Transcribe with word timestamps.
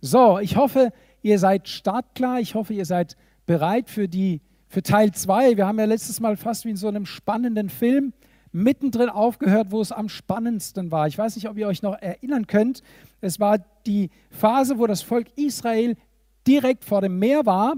So, 0.00 0.38
ich 0.38 0.56
hoffe, 0.56 0.92
ihr 1.22 1.38
seid 1.38 1.68
startklar. 1.68 2.40
Ich 2.40 2.54
hoffe, 2.54 2.72
ihr 2.72 2.86
seid 2.86 3.16
bereit 3.44 3.90
für, 3.90 4.08
die, 4.08 4.40
für 4.68 4.82
Teil 4.82 5.12
2. 5.12 5.58
Wir 5.58 5.66
haben 5.66 5.78
ja 5.78 5.84
letztes 5.84 6.20
Mal 6.20 6.36
fast 6.36 6.64
wie 6.64 6.70
in 6.70 6.76
so 6.76 6.88
einem 6.88 7.04
spannenden 7.04 7.68
Film 7.68 8.14
mittendrin 8.52 9.10
aufgehört, 9.10 9.70
wo 9.70 9.80
es 9.80 9.92
am 9.92 10.08
spannendsten 10.08 10.90
war. 10.90 11.06
Ich 11.06 11.18
weiß 11.18 11.36
nicht, 11.36 11.48
ob 11.48 11.56
ihr 11.58 11.68
euch 11.68 11.82
noch 11.82 12.00
erinnern 12.00 12.46
könnt. 12.46 12.82
Es 13.20 13.38
war 13.38 13.58
die 13.86 14.10
Phase, 14.30 14.78
wo 14.78 14.86
das 14.86 15.02
Volk 15.02 15.26
Israel 15.36 15.96
direkt 16.46 16.84
vor 16.84 17.02
dem 17.02 17.18
Meer 17.18 17.44
war 17.44 17.74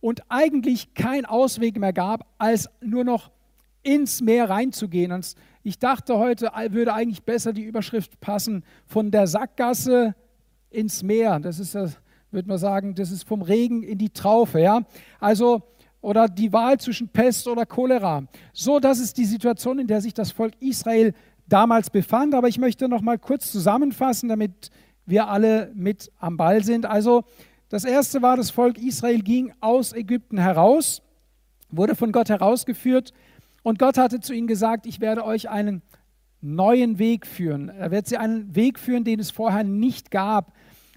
und 0.00 0.22
eigentlich 0.28 0.94
kein 0.94 1.26
Ausweg 1.26 1.78
mehr 1.78 1.92
gab, 1.92 2.26
als 2.38 2.70
nur 2.80 3.04
noch 3.04 3.32
ins 3.82 4.22
Meer 4.22 4.48
reinzugehen. 4.48 5.10
Und 5.10 5.34
ich 5.62 5.78
dachte, 5.78 6.18
heute 6.18 6.52
würde 6.70 6.94
eigentlich 6.94 7.24
besser 7.24 7.52
die 7.52 7.64
Überschrift 7.64 8.20
passen 8.20 8.64
von 8.86 9.10
der 9.10 9.26
Sackgasse 9.26 10.14
ins 10.74 11.02
Meer. 11.02 11.38
Das 11.40 11.58
ist, 11.58 11.74
würde 12.30 12.48
man 12.48 12.58
sagen, 12.58 12.94
das 12.94 13.10
ist 13.10 13.26
vom 13.26 13.42
Regen 13.42 13.82
in 13.82 13.98
die 13.98 14.10
Traufe. 14.10 14.60
Ja? 14.60 14.82
Also, 15.20 15.62
oder 16.00 16.28
die 16.28 16.52
Wahl 16.52 16.78
zwischen 16.78 17.08
Pest 17.08 17.48
oder 17.48 17.64
Cholera. 17.64 18.24
So, 18.52 18.80
das 18.80 18.98
ist 18.98 19.16
die 19.16 19.24
Situation, 19.24 19.78
in 19.78 19.86
der 19.86 20.00
sich 20.00 20.14
das 20.14 20.32
Volk 20.32 20.54
Israel 20.60 21.14
damals 21.46 21.90
befand. 21.90 22.34
Aber 22.34 22.48
ich 22.48 22.58
möchte 22.58 22.88
noch 22.88 23.00
mal 23.00 23.18
kurz 23.18 23.50
zusammenfassen, 23.50 24.28
damit 24.28 24.70
wir 25.06 25.28
alle 25.28 25.70
mit 25.74 26.10
am 26.18 26.36
Ball 26.36 26.62
sind. 26.62 26.86
Also, 26.86 27.24
das 27.68 27.84
erste 27.84 28.22
war, 28.22 28.36
das 28.36 28.50
Volk 28.50 28.78
Israel 28.78 29.20
ging 29.20 29.52
aus 29.60 29.92
Ägypten 29.92 30.38
heraus, 30.38 31.02
wurde 31.70 31.96
von 31.96 32.12
Gott 32.12 32.28
herausgeführt 32.28 33.12
und 33.62 33.78
Gott 33.78 33.96
hatte 33.96 34.20
zu 34.20 34.34
ihnen 34.34 34.46
gesagt, 34.46 34.86
ich 34.86 35.00
werde 35.00 35.24
euch 35.24 35.48
einen 35.48 35.82
neuen 36.42 36.98
Weg 36.98 37.26
führen. 37.26 37.70
Er 37.70 37.90
wird 37.90 38.06
sie 38.06 38.18
einen 38.18 38.54
Weg 38.54 38.78
führen, 38.78 39.04
den 39.04 39.18
es 39.18 39.30
vorher 39.30 39.64
nicht 39.64 40.10
gab. 40.10 40.52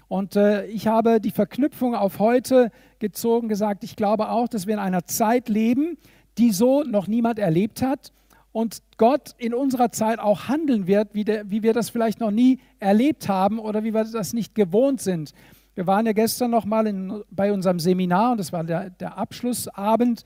Und 0.08 0.36
äh, 0.36 0.66
ich 0.66 0.86
habe 0.86 1.20
die 1.20 1.30
Verknüpfung 1.30 1.94
auf 1.94 2.18
heute 2.18 2.70
gezogen, 2.98 3.48
gesagt, 3.48 3.84
ich 3.84 3.94
glaube 3.94 4.30
auch, 4.30 4.48
dass 4.48 4.66
wir 4.66 4.74
in 4.74 4.80
einer 4.80 5.04
Zeit 5.04 5.48
leben, 5.48 5.98
die 6.38 6.50
so 6.50 6.82
noch 6.82 7.06
niemand 7.06 7.38
erlebt 7.38 7.82
hat 7.82 8.12
und 8.52 8.82
Gott 8.96 9.34
in 9.36 9.52
unserer 9.52 9.92
Zeit 9.92 10.18
auch 10.18 10.48
handeln 10.48 10.86
wird, 10.86 11.14
wie, 11.14 11.24
der, 11.24 11.50
wie 11.50 11.62
wir 11.62 11.74
das 11.74 11.90
vielleicht 11.90 12.20
noch 12.20 12.30
nie 12.30 12.58
erlebt 12.80 13.28
haben 13.28 13.58
oder 13.58 13.84
wie 13.84 13.92
wir 13.92 14.04
das 14.04 14.32
nicht 14.32 14.54
gewohnt 14.54 15.00
sind. 15.00 15.32
Wir 15.74 15.86
waren 15.86 16.06
ja 16.06 16.12
gestern 16.12 16.50
noch 16.50 16.64
mal 16.64 16.86
in, 16.86 17.22
bei 17.30 17.52
unserem 17.52 17.78
Seminar 17.78 18.32
und 18.32 18.38
das 18.38 18.52
war 18.52 18.64
der, 18.64 18.90
der 18.90 19.18
Abschlussabend 19.18 20.24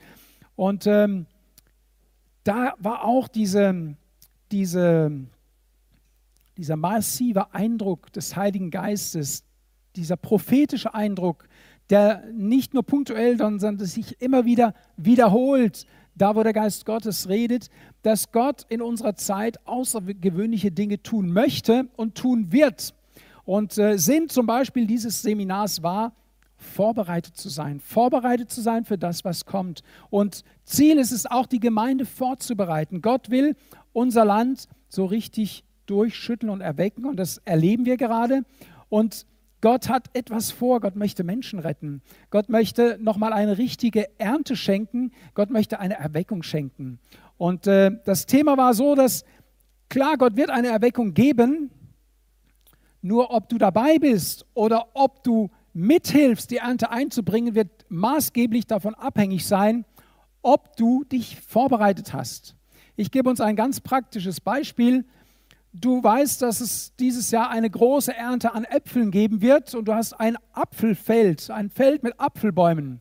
und 0.55 0.87
ähm, 0.87 1.27
da 2.45 2.75
war 2.79 3.05
auch 3.05 3.29
diese, 3.29 3.97
diese, 4.51 5.13
dieser 6.57 6.77
massive 6.77 7.53
Eindruck 7.55 8.13
des 8.13 8.37
Heiligen 8.37 8.71
Geistes, 8.71 9.45
dieser 9.97 10.17
prophetische 10.17 10.95
Eindruck, 10.95 11.49
der 11.91 12.25
nicht 12.33 12.75
nur 12.75 12.85
punktuell, 12.85 13.37
sondern 13.39 13.79
sich 13.79 14.21
immer 14.21 14.45
wieder 14.45 14.75
wiederholt, 14.97 15.87
da 16.15 16.37
wo 16.37 16.43
der 16.43 16.53
Geist 16.53 16.85
Gottes 16.87 17.29
redet, 17.29 17.69
dass 18.03 18.33
Gott 18.33 18.67
in 18.69 18.83
unserer 18.83 19.17
Zeit 19.17 19.67
außergewöhnliche 19.67 20.71
Dinge 20.71 21.03
tun 21.03 21.33
möchte 21.33 21.89
und 21.97 22.15
tun 22.15 22.53
wird. 22.53 22.95
Und 23.45 23.77
äh, 23.79 23.99
Sinn 23.99 24.29
zum 24.29 24.47
Beispiel 24.47 24.87
dieses 24.87 25.23
Seminars 25.23 25.83
war, 25.83 26.15
vorbereitet 26.57 27.37
zu 27.37 27.49
sein, 27.49 27.81
vorbereitet 27.81 28.51
zu 28.51 28.61
sein 28.61 28.85
für 28.85 28.99
das, 28.99 29.25
was 29.25 29.45
kommt. 29.47 29.83
Und 30.11 30.45
Ziel 30.65 30.99
ist 30.99 31.11
es 31.11 31.27
auch, 31.27 31.47
die 31.47 31.61
Gemeinde 31.61 32.07
vorzubereiten. 32.07 33.03
Gott 33.03 33.31
will 33.31 33.57
unser 33.93 34.25
Land 34.25 34.69
so 34.89 35.05
richtig 35.05 35.65
durchschütteln 35.87 36.51
und 36.51 36.61
erwecken 36.61 37.05
und 37.05 37.17
das 37.17 37.39
erleben 37.39 37.85
wir 37.85 37.97
gerade. 37.97 38.45
Und 38.89 39.27
Gott 39.63 39.89
hat 39.89 40.11
etwas 40.13 40.51
vor. 40.51 40.81
Gott 40.81 40.97
möchte 40.97 41.25
Menschen 41.25 41.61
retten. 41.61 42.03
Gott 42.31 42.51
möchte 42.51 42.99
nochmal 43.01 43.33
eine 43.33 43.57
richtige 43.57 44.09
Ernte 44.19 44.57
schenken. 44.57 45.13
Gott 45.35 45.51
möchte 45.51 45.79
eine 45.81 45.95
Erweckung 45.95 46.43
schenken. 46.43 46.99
Und 47.39 47.67
äh, 47.67 47.93
das 48.05 48.27
Thema 48.27 48.59
war 48.59 48.75
so, 48.75 48.95
dass 48.95 49.25
klar, 49.89 50.19
Gott 50.19 50.37
wird 50.37 50.51
eine 50.51 50.69
Erweckung 50.69 51.15
geben. 51.15 51.71
Nur 53.01 53.31
ob 53.31 53.49
du 53.49 53.57
dabei 53.57 53.99
bist 53.99 54.47
oder 54.55 54.89
ob 54.95 55.23
du 55.23 55.49
mithilfst, 55.73 56.51
die 56.51 56.59
Ernte 56.59 56.91
einzubringen, 56.91 57.55
wird 57.55 57.87
maßgeblich 57.89 58.67
davon 58.67 58.95
abhängig 58.95 59.47
sein, 59.47 59.85
ob 60.43 60.77
du 60.77 61.05
dich 61.05 61.41
vorbereitet 61.41 62.13
hast. 62.13 62.57
Ich 62.97 63.13
gebe 63.13 63.31
uns 63.31 63.41
ein 63.41 63.57
ganz 63.57 63.81
praktisches 63.81 64.41
Beispiel. 64.41 65.05
Du 65.75 66.03
weißt, 66.03 66.43
dass 66.43 66.61
es 66.61 66.95
dieses 66.97 67.31
Jahr 67.31 67.49
eine 67.49 67.71
große 67.71 68.15
Ernte 68.15 68.53
an 68.53 68.65
Äpfeln 68.65 69.11
geben 69.11 69.41
wird 69.41 69.75
und 69.75 69.87
du 69.87 69.95
hast 69.95 70.13
ein 70.13 70.37
Apfelfeld, 70.53 71.51
ein 71.51 71.71
Feld 71.71 72.03
mit 72.03 72.21
Apfelbäumen. 72.21 73.01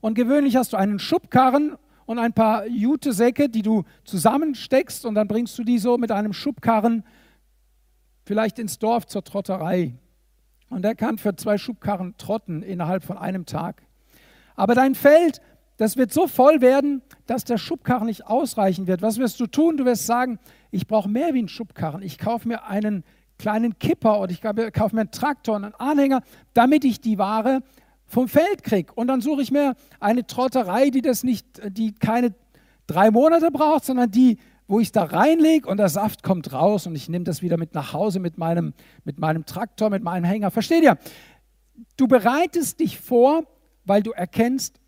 Und 0.00 0.14
gewöhnlich 0.14 0.56
hast 0.56 0.72
du 0.72 0.76
einen 0.76 0.98
Schubkarren 0.98 1.76
und 2.06 2.18
ein 2.18 2.32
paar 2.32 2.66
Jutesäcke, 2.66 3.48
die 3.48 3.62
du 3.62 3.84
zusammensteckst 4.04 5.06
und 5.06 5.14
dann 5.14 5.28
bringst 5.28 5.56
du 5.58 5.62
die 5.62 5.78
so 5.78 5.96
mit 5.96 6.10
einem 6.10 6.32
Schubkarren 6.32 7.04
vielleicht 8.26 8.58
ins 8.58 8.80
Dorf 8.80 9.06
zur 9.06 9.22
Trotterei. 9.22 9.94
Und 10.70 10.82
der 10.82 10.96
kann 10.96 11.18
für 11.18 11.36
zwei 11.36 11.56
Schubkarren 11.56 12.16
trotten 12.18 12.62
innerhalb 12.62 13.04
von 13.04 13.16
einem 13.16 13.46
Tag. 13.46 13.82
Aber 14.56 14.74
dein 14.74 14.96
Feld, 14.96 15.40
das 15.76 15.96
wird 15.96 16.12
so 16.12 16.26
voll 16.26 16.60
werden, 16.60 17.00
dass 17.26 17.44
der 17.44 17.58
Schubkarren 17.58 18.06
nicht 18.06 18.26
ausreichen 18.26 18.88
wird. 18.88 19.02
Was 19.02 19.18
wirst 19.18 19.38
du 19.38 19.46
tun? 19.46 19.76
Du 19.76 19.84
wirst 19.84 20.06
sagen, 20.06 20.40
ich 20.70 20.86
brauche 20.86 21.08
mehr 21.08 21.34
wie 21.34 21.38
einen 21.38 21.48
Schubkarren. 21.48 22.02
Ich 22.02 22.18
kaufe 22.18 22.46
mir 22.46 22.64
einen 22.64 23.04
kleinen 23.38 23.78
Kipper 23.78 24.20
oder 24.20 24.32
ich 24.32 24.40
kaufe 24.40 24.94
mir 24.94 25.02
einen 25.02 25.10
Traktor 25.10 25.56
und 25.56 25.64
einen 25.64 25.74
Anhänger, 25.74 26.22
damit 26.54 26.84
ich 26.84 27.00
die 27.00 27.18
Ware 27.18 27.62
vom 28.06 28.28
Feld 28.28 28.62
kriege. 28.64 28.92
Und 28.94 29.08
dann 29.08 29.20
suche 29.20 29.42
ich 29.42 29.50
mir 29.50 29.74
eine 30.00 30.26
Trotterei, 30.26 30.90
die 30.90 31.02
das 31.02 31.22
nicht, 31.22 31.46
die 31.68 31.94
keine 31.94 32.34
drei 32.86 33.10
Monate 33.10 33.50
braucht, 33.50 33.84
sondern 33.84 34.10
die, 34.10 34.38
wo 34.66 34.80
ich 34.80 34.92
da 34.92 35.04
reinlege 35.04 35.68
und 35.68 35.76
der 35.76 35.88
Saft 35.88 36.22
kommt 36.22 36.52
raus 36.52 36.86
und 36.86 36.94
ich 36.94 37.08
nehme 37.08 37.24
das 37.24 37.42
wieder 37.42 37.56
mit 37.56 37.74
nach 37.74 37.92
Hause 37.92 38.18
mit 38.18 38.38
meinem, 38.38 38.74
mit 39.04 39.18
meinem 39.18 39.46
Traktor, 39.46 39.90
mit 39.90 40.02
meinem 40.02 40.24
Hänger. 40.24 40.50
Versteht 40.50 40.82
ihr? 40.82 40.98
Du 41.96 42.08
bereitest 42.08 42.80
dich 42.80 42.98
vor, 42.98 43.44
weil 43.84 44.02
du 44.02 44.10
erkennst, 44.10 44.80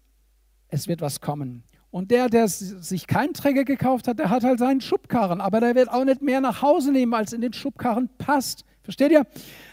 es 0.68 0.88
wird 0.88 1.00
was 1.00 1.20
kommen. 1.20 1.62
Und 1.90 2.10
der, 2.10 2.28
der 2.28 2.46
sich 2.46 3.06
keinen 3.06 3.34
Träger 3.34 3.64
gekauft 3.64 4.06
hat, 4.06 4.18
der 4.18 4.30
hat 4.30 4.44
halt 4.44 4.60
seinen 4.60 4.80
Schubkarren. 4.80 5.40
Aber 5.40 5.60
der 5.60 5.74
wird 5.74 5.90
auch 5.90 6.04
nicht 6.04 6.22
mehr 6.22 6.40
nach 6.40 6.62
Hause 6.62 6.92
nehmen, 6.92 7.14
als 7.14 7.32
in 7.32 7.40
den 7.40 7.52
Schubkarren 7.52 8.08
passt. 8.18 8.64
Versteht 8.82 9.10
ihr? 9.10 9.26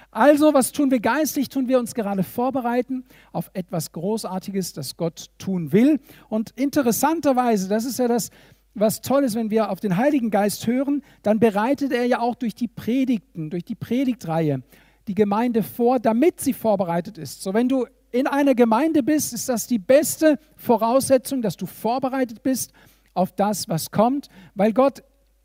Also, 0.09 0.53
was 0.53 0.71
tun 0.71 0.89
wir 0.89 0.99
geistlich? 0.99 1.49
Tun 1.49 1.67
wir 1.67 1.77
uns 1.77 1.93
gerade 1.93 2.23
vorbereiten 2.23 3.03
auf 3.31 3.51
etwas 3.53 3.91
Großartiges, 3.91 4.73
das 4.73 4.97
Gott 4.97 5.27
tun 5.37 5.71
will. 5.71 5.99
Und 6.27 6.51
interessanterweise, 6.55 7.67
das 7.67 7.85
ist 7.85 7.99
ja 7.99 8.07
das, 8.07 8.31
was 8.73 9.01
toll 9.01 9.23
ist, 9.23 9.35
wenn 9.35 9.49
wir 9.51 9.69
auf 9.69 9.79
den 9.79 9.97
Heiligen 9.97 10.31
Geist 10.31 10.65
hören, 10.65 11.03
dann 11.23 11.39
bereitet 11.39 11.91
er 11.91 12.05
ja 12.05 12.19
auch 12.19 12.35
durch 12.35 12.55
die 12.55 12.67
Predigten, 12.67 13.49
durch 13.49 13.65
die 13.65 13.75
Predigtreihe 13.75 14.63
die 15.07 15.15
Gemeinde 15.15 15.63
vor, 15.63 15.99
damit 15.99 16.41
sie 16.41 16.53
vorbereitet 16.53 17.17
ist. 17.17 17.41
So, 17.41 17.53
wenn 17.53 17.69
du 17.69 17.85
in 18.17 18.27
einer 18.27 18.55
Gemeinde 18.55 19.03
bist, 19.03 19.33
ist 19.33 19.47
das 19.49 19.67
die 19.67 19.79
beste 19.79 20.39
Voraussetzung, 20.55 21.41
dass 21.41 21.55
du 21.55 21.65
vorbereitet 21.65 22.43
bist 22.43 22.73
auf 23.13 23.31
das, 23.31 23.69
was 23.69 23.91
kommt, 23.91 24.27
weil 24.55 24.73
Gott 24.73 25.03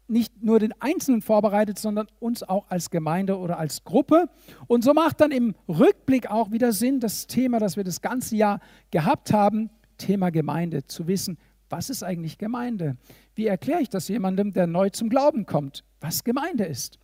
nicht 0.08 0.42
nur 0.42 0.58
den 0.58 0.72
Einzelnen 0.80 1.22
vorbereitet, 1.22 1.78
sondern 1.78 2.06
uns 2.20 2.42
auch 2.42 2.66
als 2.68 2.90
Gemeinde 2.90 3.38
oder 3.38 3.58
als 3.58 3.84
Gruppe. 3.84 4.28
Und 4.66 4.84
so 4.84 4.92
macht 4.92 5.20
dann 5.20 5.30
im 5.30 5.54
Rückblick 5.68 6.30
auch 6.30 6.50
wieder 6.50 6.72
Sinn, 6.72 7.00
das 7.00 7.26
Thema, 7.26 7.58
das 7.58 7.76
wir 7.76 7.84
das 7.84 8.00
ganze 8.00 8.36
Jahr 8.36 8.60
gehabt 8.90 9.32
haben, 9.32 9.70
Thema 9.96 10.30
Gemeinde, 10.30 10.86
zu 10.86 11.06
wissen, 11.06 11.38
was 11.70 11.88
ist 11.88 12.02
eigentlich 12.02 12.36
Gemeinde? 12.36 12.96
Wie 13.34 13.46
erkläre 13.46 13.80
ich 13.80 13.88
das 13.88 14.08
jemandem, 14.08 14.52
der 14.52 14.66
neu 14.66 14.90
zum 14.90 15.08
Glauben 15.08 15.46
kommt, 15.46 15.84
was 16.00 16.24
Gemeinde 16.24 16.64
ist? 16.64 16.98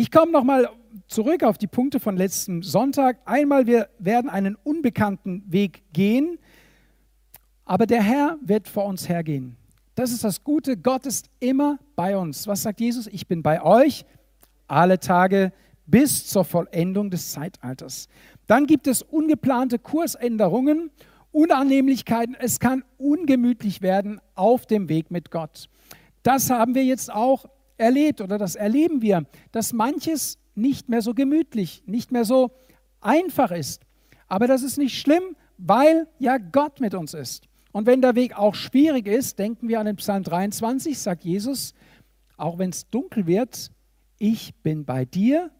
Ich 0.00 0.10
komme 0.10 0.32
nochmal 0.32 0.70
zurück 1.08 1.42
auf 1.42 1.58
die 1.58 1.66
Punkte 1.66 2.00
von 2.00 2.16
letzten 2.16 2.62
Sonntag. 2.62 3.18
Einmal, 3.26 3.66
wir 3.66 3.90
werden 3.98 4.30
einen 4.30 4.54
unbekannten 4.54 5.44
Weg 5.46 5.82
gehen, 5.92 6.38
aber 7.66 7.84
der 7.84 8.02
Herr 8.02 8.38
wird 8.40 8.66
vor 8.66 8.86
uns 8.86 9.10
hergehen. 9.10 9.56
Das 9.96 10.10
ist 10.10 10.24
das 10.24 10.42
Gute, 10.42 10.78
Gott 10.78 11.04
ist 11.04 11.28
immer 11.38 11.78
bei 11.96 12.16
uns. 12.16 12.46
Was 12.46 12.62
sagt 12.62 12.80
Jesus? 12.80 13.08
Ich 13.08 13.26
bin 13.26 13.42
bei 13.42 13.62
euch 13.62 14.06
alle 14.68 14.98
Tage 15.00 15.52
bis 15.84 16.26
zur 16.26 16.46
Vollendung 16.46 17.10
des 17.10 17.32
Zeitalters. 17.32 18.08
Dann 18.46 18.66
gibt 18.66 18.86
es 18.86 19.02
ungeplante 19.02 19.78
Kursänderungen, 19.78 20.90
Unannehmlichkeiten. 21.30 22.34
Es 22.40 22.58
kann 22.58 22.84
ungemütlich 22.96 23.82
werden 23.82 24.18
auf 24.34 24.64
dem 24.64 24.88
Weg 24.88 25.10
mit 25.10 25.30
Gott. 25.30 25.68
Das 26.22 26.48
haben 26.48 26.74
wir 26.74 26.84
jetzt 26.86 27.12
auch 27.12 27.44
erlebt 27.80 28.20
oder 28.20 28.38
das 28.38 28.54
erleben 28.54 29.02
wir, 29.02 29.24
dass 29.50 29.72
manches 29.72 30.38
nicht 30.54 30.88
mehr 30.88 31.02
so 31.02 31.14
gemütlich, 31.14 31.82
nicht 31.86 32.12
mehr 32.12 32.24
so 32.24 32.50
einfach 33.00 33.50
ist. 33.50 33.82
Aber 34.28 34.46
das 34.46 34.62
ist 34.62 34.78
nicht 34.78 34.98
schlimm, 34.98 35.36
weil 35.58 36.06
ja 36.18 36.38
Gott 36.38 36.80
mit 36.80 36.94
uns 36.94 37.14
ist. 37.14 37.48
Und 37.72 37.86
wenn 37.86 38.02
der 38.02 38.14
Weg 38.14 38.36
auch 38.36 38.54
schwierig 38.54 39.06
ist, 39.06 39.38
denken 39.38 39.68
wir 39.68 39.80
an 39.80 39.86
den 39.86 39.96
Psalm 39.96 40.22
23, 40.22 40.98
sagt 40.98 41.24
Jesus, 41.24 41.74
auch 42.36 42.58
wenn 42.58 42.70
es 42.70 42.88
dunkel 42.90 43.26
wird, 43.26 43.70
ich 44.18 44.54
bin 44.56 44.84
bei 44.84 45.04
dir, 45.04 45.50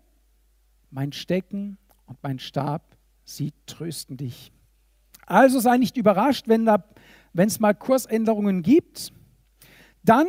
mein 0.90 1.12
Stecken 1.12 1.78
und 2.06 2.18
mein 2.22 2.38
Stab, 2.38 2.96
sie 3.24 3.52
trösten 3.66 4.16
dich. 4.16 4.52
Also 5.24 5.60
sei 5.60 5.76
nicht 5.78 5.96
überrascht, 5.96 6.48
wenn 6.48 6.68
es 7.34 7.60
mal 7.60 7.74
Kursänderungen 7.74 8.62
gibt. 8.62 9.12
Dann 10.02 10.26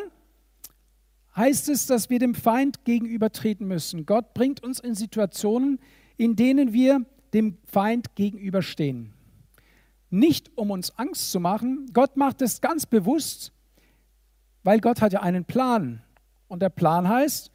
heißt 1.35 1.69
es, 1.69 1.85
dass 1.85 2.09
wir 2.09 2.19
dem 2.19 2.35
Feind 2.35 2.83
gegenübertreten 2.85 3.67
müssen. 3.67 4.05
Gott 4.05 4.33
bringt 4.33 4.63
uns 4.63 4.79
in 4.79 4.95
Situationen, 4.95 5.79
in 6.17 6.35
denen 6.35 6.73
wir 6.73 7.05
dem 7.33 7.57
Feind 7.65 8.15
gegenüberstehen. 8.15 9.13
Nicht 10.09 10.51
um 10.57 10.71
uns 10.71 10.97
Angst 10.97 11.31
zu 11.31 11.39
machen, 11.39 11.87
Gott 11.93 12.17
macht 12.17 12.41
es 12.41 12.59
ganz 12.59 12.85
bewusst, 12.85 13.53
weil 14.63 14.79
Gott 14.81 15.01
hat 15.01 15.13
ja 15.13 15.21
einen 15.21 15.45
Plan. 15.45 16.03
Und 16.47 16.61
der 16.61 16.69
Plan 16.69 17.07
heißt, 17.07 17.49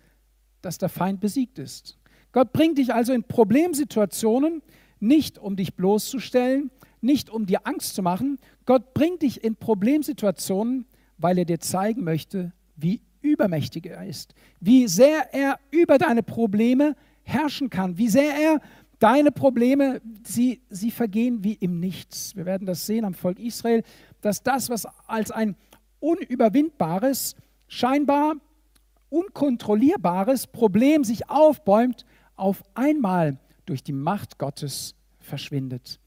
dass 0.62 0.78
der 0.78 0.88
Feind 0.88 1.20
besiegt 1.20 1.58
ist. 1.58 1.98
Gott 2.32 2.52
bringt 2.52 2.78
dich 2.78 2.94
also 2.94 3.12
in 3.12 3.24
Problemsituationen, 3.24 4.62
nicht 5.00 5.38
um 5.38 5.54
dich 5.54 5.74
bloßzustellen, 5.74 6.70
nicht 7.02 7.28
um 7.30 7.46
dir 7.46 7.66
Angst 7.66 7.94
zu 7.94 8.02
machen. 8.02 8.38
Gott 8.64 8.94
bringt 8.94 9.22
dich 9.22 9.44
in 9.44 9.56
Problemsituationen, 9.56 10.86
weil 11.18 11.38
er 11.38 11.44
dir 11.44 11.60
zeigen 11.60 12.04
möchte, 12.04 12.52
wie 12.74 13.00
übermächtig 13.26 13.86
er 13.86 14.06
ist, 14.06 14.34
wie 14.60 14.88
sehr 14.88 15.34
er 15.34 15.58
über 15.70 15.98
deine 15.98 16.22
Probleme 16.22 16.94
herrschen 17.24 17.70
kann, 17.70 17.98
wie 17.98 18.08
sehr 18.08 18.34
er 18.34 18.60
deine 18.98 19.30
Probleme, 19.32 20.00
sie, 20.24 20.62
sie 20.70 20.90
vergehen 20.90 21.44
wie 21.44 21.54
im 21.54 21.80
Nichts. 21.80 22.34
Wir 22.36 22.46
werden 22.46 22.66
das 22.66 22.86
sehen 22.86 23.04
am 23.04 23.14
Volk 23.14 23.38
Israel, 23.38 23.82
dass 24.20 24.42
das, 24.42 24.70
was 24.70 24.86
als 25.06 25.30
ein 25.30 25.56
unüberwindbares, 26.00 27.36
scheinbar 27.68 28.36
unkontrollierbares 29.08 30.46
Problem 30.46 31.04
sich 31.04 31.28
aufbäumt, 31.28 32.04
auf 32.36 32.62
einmal 32.74 33.38
durch 33.64 33.82
die 33.82 33.92
Macht 33.92 34.38
Gottes 34.38 34.94
verschwindet. 35.20 36.00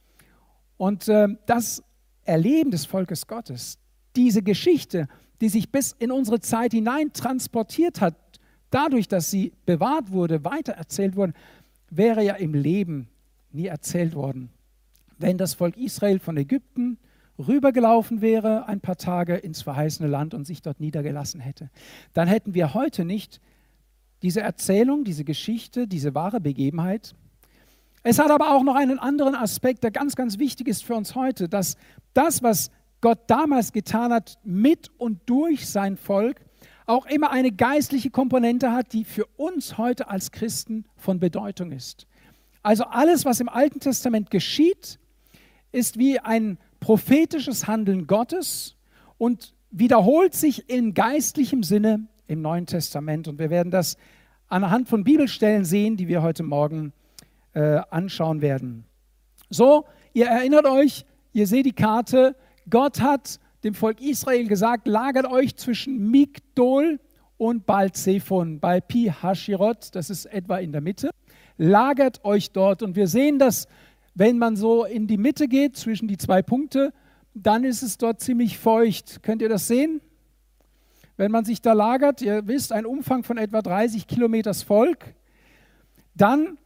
Und 0.77 1.07
äh, 1.07 1.27
das 1.45 1.83
Erleben 2.23 2.71
des 2.71 2.85
Volkes 2.85 3.27
Gottes, 3.27 3.77
diese 4.15 4.43
Geschichte, 4.43 5.07
die 5.41 5.49
sich 5.49 5.71
bis 5.71 5.93
in 5.97 6.11
unsere 6.11 6.39
Zeit 6.39 6.71
hinein 6.71 7.13
transportiert 7.13 8.01
hat, 8.01 8.15
dadurch, 8.69 9.07
dass 9.07 9.31
sie 9.31 9.53
bewahrt 9.65 10.11
wurde, 10.11 10.43
weitererzählt 10.43 11.15
wurde, 11.15 11.33
wäre 11.89 12.23
ja 12.23 12.35
im 12.35 12.53
Leben 12.53 13.07
nie 13.51 13.67
erzählt 13.67 14.15
worden. 14.15 14.49
Wenn 15.17 15.37
das 15.37 15.53
Volk 15.53 15.77
Israel 15.77 16.19
von 16.19 16.37
Ägypten 16.37 16.97
rübergelaufen 17.39 18.21
wäre, 18.21 18.67
ein 18.67 18.81
paar 18.81 18.97
Tage 18.97 19.35
ins 19.35 19.61
verheißene 19.61 20.09
Land 20.09 20.33
und 20.33 20.45
sich 20.45 20.61
dort 20.61 20.79
niedergelassen 20.79 21.39
hätte, 21.39 21.69
dann 22.13 22.27
hätten 22.27 22.53
wir 22.53 22.73
heute 22.73 23.05
nicht 23.05 23.39
diese 24.21 24.41
Erzählung, 24.41 25.03
diese 25.05 25.23
Geschichte, 25.23 25.87
diese 25.87 26.13
wahre 26.13 26.41
Begebenheit. 26.41 27.15
Es 28.03 28.19
hat 28.19 28.31
aber 28.31 28.55
auch 28.55 28.63
noch 28.63 28.75
einen 28.75 28.99
anderen 28.99 29.35
Aspekt, 29.35 29.83
der 29.83 29.91
ganz, 29.91 30.15
ganz 30.15 30.39
wichtig 30.39 30.67
ist 30.67 30.83
für 30.83 30.95
uns 30.95 31.15
heute, 31.15 31.49
dass 31.49 31.77
das, 32.13 32.43
was 32.43 32.71
Gott 33.01 33.19
damals 33.27 33.71
getan 33.71 34.11
hat 34.11 34.37
mit 34.43 34.89
und 34.97 35.21
durch 35.25 35.69
sein 35.69 35.97
Volk, 35.97 36.41
auch 36.85 37.05
immer 37.05 37.31
eine 37.31 37.51
geistliche 37.51 38.09
Komponente 38.09 38.71
hat, 38.71 38.93
die 38.93 39.03
für 39.03 39.25
uns 39.37 39.77
heute 39.77 40.09
als 40.09 40.31
Christen 40.31 40.85
von 40.97 41.19
Bedeutung 41.19 41.71
ist. 41.71 42.07
Also 42.63 42.85
alles, 42.85 43.25
was 43.25 43.39
im 43.39 43.47
Alten 43.47 43.79
Testament 43.79 44.31
geschieht, 44.31 44.99
ist 45.71 45.99
wie 45.99 46.19
ein 46.19 46.57
prophetisches 46.79 47.67
Handeln 47.67 48.07
Gottes 48.07 48.75
und 49.17 49.53
wiederholt 49.71 50.33
sich 50.33 50.69
in 50.69 50.93
geistlichem 50.93 51.63
Sinne 51.63 52.07
im 52.27 52.41
Neuen 52.41 52.65
Testament. 52.65 53.27
Und 53.27 53.39
wir 53.39 53.49
werden 53.49 53.71
das 53.71 53.97
anhand 54.47 54.89
von 54.89 55.03
Bibelstellen 55.03 55.65
sehen, 55.65 55.95
die 55.95 56.07
wir 56.07 56.21
heute 56.21 56.43
Morgen 56.43 56.93
äh, 57.53 57.81
anschauen 57.89 58.41
werden. 58.41 58.85
So, 59.49 59.85
ihr 60.13 60.27
erinnert 60.27 60.65
euch, 60.65 61.05
ihr 61.33 61.47
seht 61.47 61.65
die 61.65 61.73
Karte, 61.73 62.35
Gott 62.69 63.01
hat 63.01 63.39
dem 63.63 63.73
Volk 63.73 64.01
Israel 64.01 64.47
gesagt, 64.47 64.87
lagert 64.87 65.25
euch 65.25 65.55
zwischen 65.55 66.09
Migdol 66.09 66.99
und 67.37 67.65
Balzephon 67.65 68.59
bei 68.59 68.81
Pi 68.81 69.11
Hashirot, 69.21 69.95
das 69.95 70.09
ist 70.09 70.25
etwa 70.25 70.57
in 70.57 70.71
der 70.71 70.81
Mitte. 70.81 71.11
Lagert 71.57 72.23
euch 72.23 72.51
dort 72.51 72.83
und 72.83 72.95
wir 72.95 73.07
sehen, 73.07 73.39
dass 73.39 73.67
wenn 74.15 74.37
man 74.37 74.55
so 74.55 74.85
in 74.85 75.07
die 75.07 75.17
Mitte 75.17 75.47
geht, 75.47 75.77
zwischen 75.77 76.07
die 76.07 76.17
zwei 76.17 76.41
Punkte, 76.41 76.93
dann 77.33 77.63
ist 77.63 77.81
es 77.81 77.97
dort 77.97 78.19
ziemlich 78.19 78.57
feucht. 78.57 79.23
Könnt 79.23 79.41
ihr 79.41 79.49
das 79.49 79.67
sehen? 79.67 80.01
Wenn 81.15 81.31
man 81.31 81.45
sich 81.45 81.61
da 81.61 81.73
lagert, 81.73 82.21
ihr 82.21 82.47
wisst, 82.47 82.71
ein 82.71 82.85
Umfang 82.85 83.23
von 83.23 83.37
etwa 83.37 83.61
30 83.61 84.07
Kilometers 84.07 84.63
Volk, 84.63 85.13
dann 86.15 86.57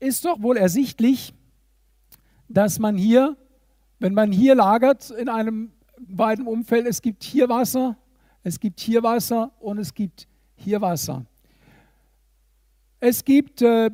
ist 0.00 0.24
doch 0.24 0.42
wohl 0.42 0.56
ersichtlich, 0.56 1.34
dass 2.48 2.78
man 2.78 2.96
hier, 2.96 3.36
wenn 4.02 4.14
man 4.14 4.32
hier 4.32 4.56
lagert 4.56 5.10
in 5.10 5.28
einem 5.28 5.70
weiten 5.96 6.46
Umfeld, 6.48 6.86
es 6.86 7.00
gibt 7.00 7.22
hier 7.22 7.48
Wasser, 7.48 7.96
es 8.42 8.58
gibt 8.58 8.80
hier 8.80 9.02
Wasser 9.04 9.52
und 9.60 9.78
es 9.78 9.94
gibt 9.94 10.26
hier 10.56 10.80
Wasser. 10.80 11.24
Es 12.98 13.24
gibt 13.24 13.62
äh, 13.62 13.90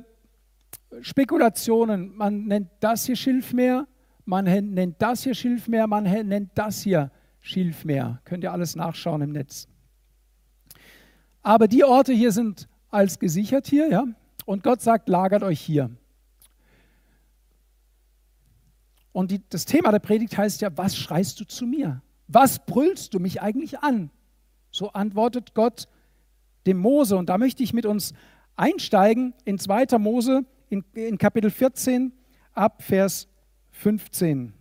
Spekulationen, 1.03 2.17
man 2.17 2.47
nennt 2.47 2.71
das 2.81 3.05
hier 3.05 3.17
Schilfmeer, 3.17 3.87
man 4.25 4.45
nennt 4.45 4.97
das 4.99 5.25
hier 5.25 5.35
Schilfmeer, 5.35 5.87
man 5.87 6.05
nennt 6.05 6.53
das 6.55 6.83
hier 6.83 7.11
Schilfmeer. 7.41 8.21
Könnt 8.25 8.45
ihr 8.45 8.53
alles 8.53 8.77
nachschauen 8.77 9.21
im 9.21 9.33
Netz. 9.33 9.69
Aber 11.43 11.69
die 11.69 11.85
Orte 11.85 12.15
hier 12.15 12.33
sind 12.33 12.67
als 12.91 13.19
gesichert 13.19 13.67
hier, 13.67 13.91
ja. 13.91 14.05
Und 14.47 14.63
Gott 14.63 14.81
sagt, 14.81 15.11
lagert 15.11 15.43
euch 15.43 15.61
hier. 15.61 15.91
Und 19.13 19.31
die, 19.31 19.43
das 19.49 19.65
Thema 19.65 19.91
der 19.91 19.99
Predigt 19.99 20.37
heißt 20.37 20.61
ja, 20.61 20.77
was 20.77 20.97
schreist 20.97 21.41
du 21.41 21.45
zu 21.45 21.67
mir? 21.67 22.03
Was 22.27 22.65
brüllst 22.65 23.15
du 23.15 23.21
mich 23.21 23.41
eigentlich 23.41 23.81
an? 23.81 24.11
So 24.71 24.91
antwortet 24.91 25.55
Gott 25.55 25.89
dem 26.67 26.79
Mose. 26.79 27.17
Und 27.17 27.29
da 27.29 27.39
möchte 27.39 27.63
ich 27.63 27.73
mit 27.73 27.87
uns 27.87 28.13
einsteigen 28.57 29.35
in 29.45 29.59
2. 29.59 29.99
Mose 29.99 30.45
in, 30.69 30.85
in 30.93 31.19
Kapitel 31.19 31.51
14 31.51 32.13
ab 32.53 32.83
Vers 32.83 33.29
15. 33.73 34.53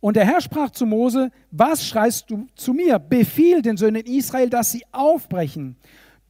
Und 0.00 0.16
der 0.16 0.24
Herr 0.24 0.40
sprach 0.40 0.70
zu 0.70 0.86
Mose, 0.86 1.30
was 1.50 1.86
schreist 1.86 2.30
du 2.30 2.46
zu 2.54 2.72
mir? 2.72 2.98
Befiehl 2.98 3.62
den 3.62 3.76
Söhnen 3.76 4.04
Israel, 4.06 4.48
dass 4.48 4.72
sie 4.72 4.84
aufbrechen. 4.92 5.76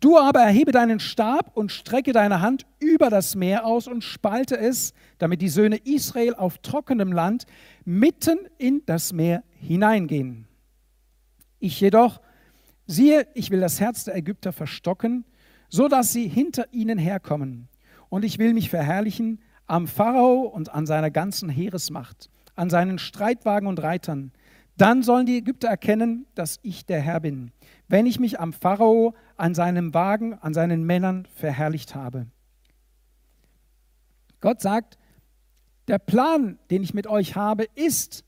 Du 0.00 0.18
aber 0.18 0.40
erhebe 0.40 0.72
deinen 0.72 0.98
Stab 0.98 1.54
und 1.54 1.70
strecke 1.70 2.12
deine 2.12 2.40
Hand 2.40 2.66
über 2.78 3.10
das 3.10 3.36
Meer 3.36 3.66
aus 3.66 3.86
und 3.86 4.02
spalte 4.02 4.58
es, 4.58 4.94
damit 5.18 5.42
die 5.42 5.50
Söhne 5.50 5.76
Israel 5.76 6.34
auf 6.34 6.58
trockenem 6.58 7.12
Land 7.12 7.44
mitten 7.84 8.38
in 8.56 8.82
das 8.86 9.12
Meer 9.12 9.44
hineingehen. 9.60 10.48
Ich 11.58 11.78
jedoch, 11.80 12.22
siehe, 12.86 13.26
ich 13.34 13.50
will 13.50 13.60
das 13.60 13.78
Herz 13.78 14.04
der 14.04 14.16
Ägypter 14.16 14.52
verstocken, 14.52 15.26
so 15.68 15.86
dass 15.86 16.12
sie 16.12 16.26
hinter 16.26 16.64
ihnen 16.72 16.98
herkommen. 16.98 17.68
Und 18.08 18.24
ich 18.24 18.38
will 18.38 18.54
mich 18.54 18.70
verherrlichen 18.70 19.42
am 19.66 19.86
Pharao 19.86 20.40
und 20.40 20.70
an 20.70 20.86
seiner 20.86 21.10
ganzen 21.10 21.50
Heeresmacht 21.50 22.30
an 22.60 22.68
seinen 22.68 22.98
Streitwagen 22.98 23.66
und 23.66 23.82
Reitern. 23.82 24.32
Dann 24.80 25.02
sollen 25.02 25.26
die 25.26 25.36
Ägypter 25.36 25.68
erkennen, 25.68 26.24
dass 26.34 26.58
ich 26.62 26.86
der 26.86 27.02
Herr 27.02 27.20
bin, 27.20 27.52
wenn 27.88 28.06
ich 28.06 28.18
mich 28.18 28.40
am 28.40 28.54
Pharao, 28.54 29.14
an 29.36 29.54
seinem 29.54 29.92
Wagen, 29.92 30.32
an 30.32 30.54
seinen 30.54 30.84
Männern 30.84 31.26
verherrlicht 31.34 31.94
habe. 31.94 32.28
Gott 34.40 34.62
sagt, 34.62 34.96
der 35.86 35.98
Plan, 35.98 36.58
den 36.70 36.82
ich 36.82 36.94
mit 36.94 37.06
euch 37.06 37.36
habe, 37.36 37.66
ist 37.74 38.24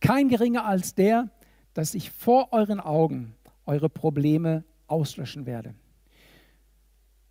kein 0.00 0.28
geringer 0.28 0.66
als 0.66 0.94
der, 0.94 1.30
dass 1.72 1.94
ich 1.94 2.10
vor 2.10 2.52
euren 2.52 2.80
Augen 2.80 3.34
eure 3.64 3.88
Probleme 3.88 4.62
auslöschen 4.88 5.46
werde. 5.46 5.74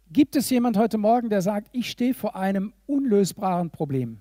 Gibt 0.09 0.35
es 0.35 0.49
jemand 0.49 0.77
heute 0.77 0.97
Morgen, 0.97 1.29
der 1.29 1.43
sagt, 1.43 1.69
ich 1.73 1.91
stehe 1.91 2.15
vor 2.15 2.35
einem 2.35 2.73
unlösbaren 2.87 3.69
Problem? 3.69 4.17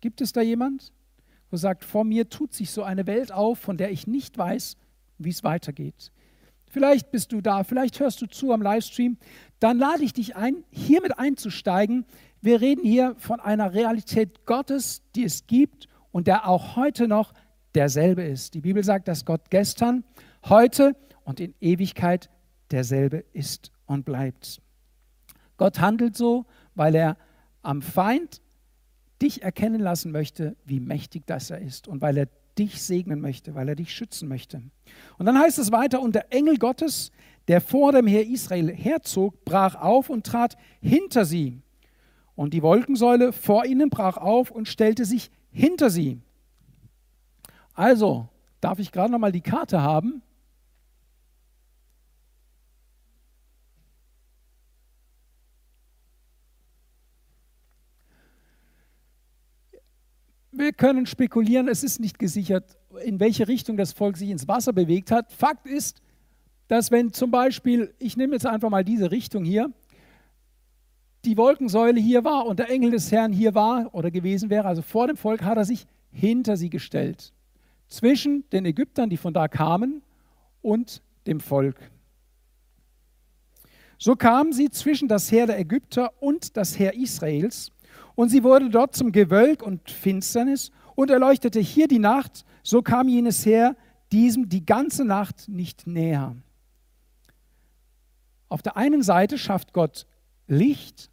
Gibt 0.00 0.22
es 0.22 0.32
da 0.32 0.40
jemand, 0.40 0.94
wo 1.54 1.56
sagt, 1.56 1.84
vor 1.84 2.02
mir 2.02 2.28
tut 2.28 2.52
sich 2.52 2.72
so 2.72 2.82
eine 2.82 3.06
Welt 3.06 3.30
auf, 3.30 3.60
von 3.60 3.76
der 3.76 3.92
ich 3.92 4.08
nicht 4.08 4.36
weiß, 4.36 4.76
wie 5.18 5.30
es 5.30 5.44
weitergeht? 5.44 6.10
Vielleicht 6.66 7.12
bist 7.12 7.30
du 7.30 7.40
da, 7.40 7.62
vielleicht 7.62 8.00
hörst 8.00 8.20
du 8.20 8.26
zu 8.26 8.52
am 8.52 8.60
Livestream. 8.60 9.18
Dann 9.60 9.78
lade 9.78 10.02
ich 10.02 10.12
dich 10.12 10.34
ein, 10.34 10.64
hier 10.70 11.00
mit 11.00 11.16
einzusteigen. 11.16 12.06
Wir 12.40 12.60
reden 12.60 12.84
hier 12.84 13.14
von 13.18 13.38
einer 13.38 13.72
Realität 13.72 14.46
Gottes, 14.46 15.02
die 15.14 15.22
es 15.22 15.46
gibt 15.46 15.86
und 16.10 16.26
der 16.26 16.48
auch 16.48 16.74
heute 16.74 17.06
noch 17.06 17.32
derselbe 17.76 18.24
ist. 18.24 18.54
Die 18.54 18.60
Bibel 18.60 18.82
sagt, 18.82 19.06
dass 19.06 19.24
Gott 19.24 19.48
gestern, 19.50 20.02
heute 20.46 20.96
und 21.22 21.38
in 21.38 21.54
Ewigkeit 21.60 22.30
derselbe 22.72 23.18
ist 23.32 23.70
und 23.86 24.04
bleibt. 24.04 24.60
Gott 25.56 25.78
handelt 25.78 26.16
so, 26.16 26.46
weil 26.74 26.96
er 26.96 27.16
am 27.62 27.80
Feind 27.80 28.42
dich 29.20 29.42
erkennen 29.42 29.80
lassen 29.80 30.12
möchte, 30.12 30.56
wie 30.64 30.80
mächtig 30.80 31.26
das 31.26 31.50
er 31.50 31.60
ist 31.60 31.88
und 31.88 32.00
weil 32.00 32.16
er 32.16 32.28
dich 32.58 32.82
segnen 32.82 33.20
möchte, 33.20 33.54
weil 33.54 33.68
er 33.68 33.74
dich 33.74 33.92
schützen 33.92 34.28
möchte. 34.28 34.62
Und 35.18 35.26
dann 35.26 35.38
heißt 35.38 35.58
es 35.58 35.72
weiter, 35.72 36.00
und 36.00 36.14
der 36.14 36.32
Engel 36.32 36.56
Gottes, 36.56 37.10
der 37.48 37.60
vor 37.60 37.92
dem 37.92 38.06
Heer 38.06 38.26
Israel 38.26 38.72
herzog, 38.72 39.44
brach 39.44 39.74
auf 39.74 40.08
und 40.08 40.24
trat 40.24 40.56
hinter 40.80 41.24
sie. 41.24 41.60
Und 42.36 42.54
die 42.54 42.62
Wolkensäule 42.62 43.32
vor 43.32 43.64
ihnen 43.64 43.90
brach 43.90 44.16
auf 44.16 44.50
und 44.50 44.68
stellte 44.68 45.04
sich 45.04 45.30
hinter 45.50 45.90
sie. 45.90 46.20
Also, 47.74 48.28
darf 48.60 48.78
ich 48.78 48.92
gerade 48.92 49.12
noch 49.12 49.18
mal 49.18 49.32
die 49.32 49.40
Karte 49.40 49.82
haben? 49.82 50.22
Wir 60.56 60.72
können 60.72 61.06
spekulieren, 61.06 61.66
es 61.68 61.82
ist 61.82 61.98
nicht 61.98 62.18
gesichert, 62.18 62.78
in 63.04 63.18
welche 63.18 63.48
Richtung 63.48 63.76
das 63.76 63.92
Volk 63.92 64.16
sich 64.16 64.30
ins 64.30 64.46
Wasser 64.46 64.72
bewegt 64.72 65.10
hat. 65.10 65.32
Fakt 65.32 65.66
ist, 65.66 66.00
dass 66.68 66.90
wenn 66.90 67.12
zum 67.12 67.30
Beispiel, 67.30 67.92
ich 67.98 68.16
nehme 68.16 68.34
jetzt 68.34 68.46
einfach 68.46 68.70
mal 68.70 68.84
diese 68.84 69.10
Richtung 69.10 69.44
hier, 69.44 69.72
die 71.24 71.36
Wolkensäule 71.36 71.98
hier 71.98 72.24
war 72.24 72.46
und 72.46 72.58
der 72.58 72.70
Engel 72.70 72.92
des 72.92 73.10
Herrn 73.10 73.32
hier 73.32 73.54
war 73.54 73.92
oder 73.94 74.10
gewesen 74.10 74.48
wäre, 74.48 74.68
also 74.68 74.82
vor 74.82 75.08
dem 75.08 75.16
Volk, 75.16 75.42
hat 75.42 75.56
er 75.56 75.64
sich 75.64 75.86
hinter 76.12 76.56
sie 76.56 76.70
gestellt. 76.70 77.32
Zwischen 77.88 78.48
den 78.50 78.64
Ägyptern, 78.64 79.10
die 79.10 79.16
von 79.16 79.34
da 79.34 79.48
kamen, 79.48 80.02
und 80.62 81.02
dem 81.26 81.40
Volk. 81.40 81.76
So 83.98 84.16
kamen 84.16 84.52
sie 84.52 84.70
zwischen 84.70 85.08
das 85.08 85.30
Heer 85.30 85.46
der 85.46 85.58
Ägypter 85.58 86.12
und 86.20 86.56
das 86.56 86.78
Heer 86.78 86.94
Israels 86.94 87.70
und 88.14 88.28
sie 88.28 88.44
wurde 88.44 88.70
dort 88.70 88.94
zum 88.94 89.12
Gewölk 89.12 89.62
und 89.62 89.90
Finsternis 89.90 90.70
und 90.94 91.10
erleuchtete 91.10 91.60
hier 91.60 91.88
die 91.88 91.98
Nacht. 91.98 92.44
So 92.62 92.82
kam 92.82 93.08
jenes 93.08 93.44
her 93.44 93.76
diesem 94.12 94.48
die 94.48 94.64
ganze 94.64 95.04
Nacht 95.04 95.48
nicht 95.48 95.86
näher. 95.86 96.36
Auf 98.48 98.62
der 98.62 98.76
einen 98.76 99.02
Seite 99.02 99.38
schafft 99.38 99.72
Gott 99.72 100.06
Licht 100.46 101.10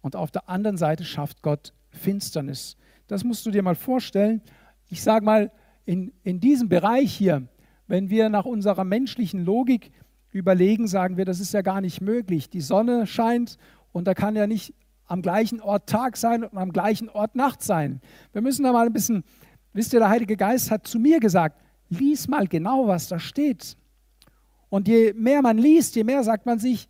und 0.00 0.16
auf 0.16 0.30
der 0.30 0.48
anderen 0.48 0.76
Seite 0.76 1.04
schafft 1.04 1.42
Gott 1.42 1.72
Finsternis. 1.90 2.76
Das 3.06 3.24
musst 3.24 3.44
du 3.46 3.50
dir 3.50 3.62
mal 3.62 3.74
vorstellen. 3.74 4.42
Ich 4.88 5.02
sage 5.02 5.24
mal, 5.24 5.50
in, 5.84 6.12
in 6.22 6.40
diesem 6.40 6.68
Bereich 6.68 7.12
hier, 7.12 7.48
wenn 7.86 8.10
wir 8.10 8.28
nach 8.28 8.44
unserer 8.44 8.84
menschlichen 8.84 9.44
Logik 9.44 9.90
überlegen, 10.30 10.86
sagen 10.86 11.16
wir, 11.16 11.24
das 11.24 11.40
ist 11.40 11.52
ja 11.52 11.62
gar 11.62 11.80
nicht 11.80 12.00
möglich. 12.00 12.48
Die 12.48 12.60
Sonne 12.60 13.06
scheint 13.06 13.58
und 13.92 14.06
da 14.06 14.14
kann 14.14 14.36
ja 14.36 14.46
nicht 14.46 14.74
am 15.06 15.22
gleichen 15.22 15.60
Ort 15.60 15.88
Tag 15.88 16.16
sein 16.16 16.44
und 16.44 16.56
am 16.56 16.72
gleichen 16.72 17.08
Ort 17.08 17.34
Nacht 17.34 17.62
sein. 17.62 18.00
Wir 18.32 18.42
müssen 18.42 18.62
da 18.62 18.72
mal 18.72 18.86
ein 18.86 18.92
bisschen, 18.92 19.24
wisst 19.72 19.92
ihr, 19.92 20.00
der 20.00 20.08
Heilige 20.08 20.36
Geist 20.36 20.70
hat 20.70 20.86
zu 20.86 20.98
mir 20.98 21.20
gesagt, 21.20 21.60
lies 21.88 22.28
mal 22.28 22.46
genau, 22.46 22.86
was 22.86 23.08
da 23.08 23.18
steht. 23.18 23.76
Und 24.68 24.88
je 24.88 25.12
mehr 25.14 25.42
man 25.42 25.58
liest, 25.58 25.94
je 25.96 26.04
mehr 26.04 26.24
sagt 26.24 26.46
man 26.46 26.58
sich, 26.58 26.88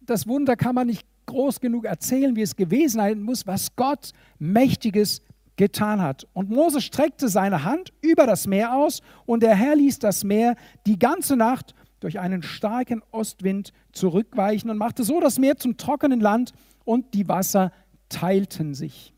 das 0.00 0.26
Wunder 0.26 0.56
kann 0.56 0.74
man 0.74 0.86
nicht 0.86 1.06
groß 1.26 1.60
genug 1.60 1.84
erzählen, 1.84 2.34
wie 2.36 2.42
es 2.42 2.56
gewesen 2.56 2.96
sein 2.96 3.20
muss, 3.20 3.46
was 3.46 3.74
Gott 3.76 4.12
Mächtiges 4.38 5.22
getan 5.56 6.00
hat. 6.00 6.26
Und 6.32 6.50
Mose 6.50 6.80
streckte 6.80 7.28
seine 7.28 7.64
Hand 7.64 7.92
über 8.00 8.26
das 8.26 8.46
Meer 8.46 8.74
aus 8.74 9.00
und 9.24 9.42
der 9.42 9.56
Herr 9.56 9.74
ließ 9.74 9.98
das 9.98 10.22
Meer 10.24 10.54
die 10.86 10.98
ganze 10.98 11.36
Nacht 11.36 11.74
durch 12.00 12.20
einen 12.20 12.42
starken 12.42 13.02
Ostwind 13.10 13.72
zurückweichen 13.92 14.70
und 14.70 14.76
machte 14.76 15.02
so 15.02 15.20
das 15.20 15.38
Meer 15.38 15.56
zum 15.56 15.76
trockenen 15.76 16.20
Land 16.20 16.52
und 16.86 17.12
die 17.12 17.28
Wasser 17.28 17.72
teilten 18.08 18.72
sich. 18.72 19.12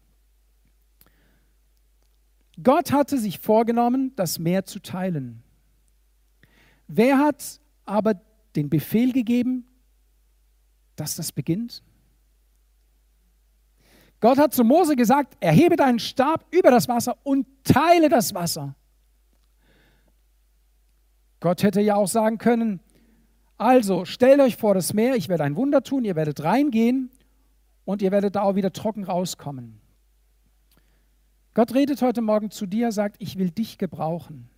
Gott 2.61 2.91
hatte 2.91 3.19
sich 3.19 3.39
vorgenommen, 3.39 4.13
das 4.17 4.41
Meer 4.41 4.65
zu 4.65 4.81
teilen. 4.81 5.45
Wer 6.89 7.19
hat 7.19 7.61
aber 7.85 8.21
den 8.57 8.69
Befehl 8.69 9.13
gegeben, 9.13 9.65
dass 10.97 11.15
das 11.15 11.31
beginnt? 11.31 11.85
Gott 14.21 14.39
hat 14.39 14.53
zu 14.53 14.65
Mose 14.65 14.97
gesagt, 14.97 15.37
erhebe 15.39 15.77
deinen 15.77 16.01
Stab 16.01 16.45
über 16.51 16.73
das 16.73 16.89
Wasser 16.89 17.17
und 17.23 17.47
teile 17.63 18.09
das 18.09 18.35
Wasser. 18.35 18.75
Gott 21.39 21.63
hätte 21.63 21.81
ja 21.81 21.95
auch 21.95 22.09
sagen 22.09 22.39
können, 22.39 22.81
also 23.59 24.05
stellt 24.05 24.41
euch 24.41 24.57
vor 24.57 24.75
das 24.75 24.93
Meer, 24.93 25.15
ich 25.15 25.29
werde 25.29 25.45
ein 25.45 25.55
Wunder 25.55 25.85
tun, 25.85 26.05
ihr 26.05 26.17
werdet 26.17 26.43
reingehen 26.43 27.11
und 27.88 28.02
ihr 28.02 28.12
werdet 28.12 28.37
da 28.37 28.42
auch 28.42 28.54
wieder 28.54 28.71
trocken 28.71 29.02
rauskommen. 29.02 29.80
Gott 31.54 31.73
redet 31.73 32.02
heute 32.02 32.21
Morgen 32.21 32.50
zu 32.50 32.66
dir, 32.66 32.92
sagt, 32.92 33.16
ich 33.18 33.38
will 33.38 33.50
dich 33.50 33.78
gebrauchen. 33.78 34.50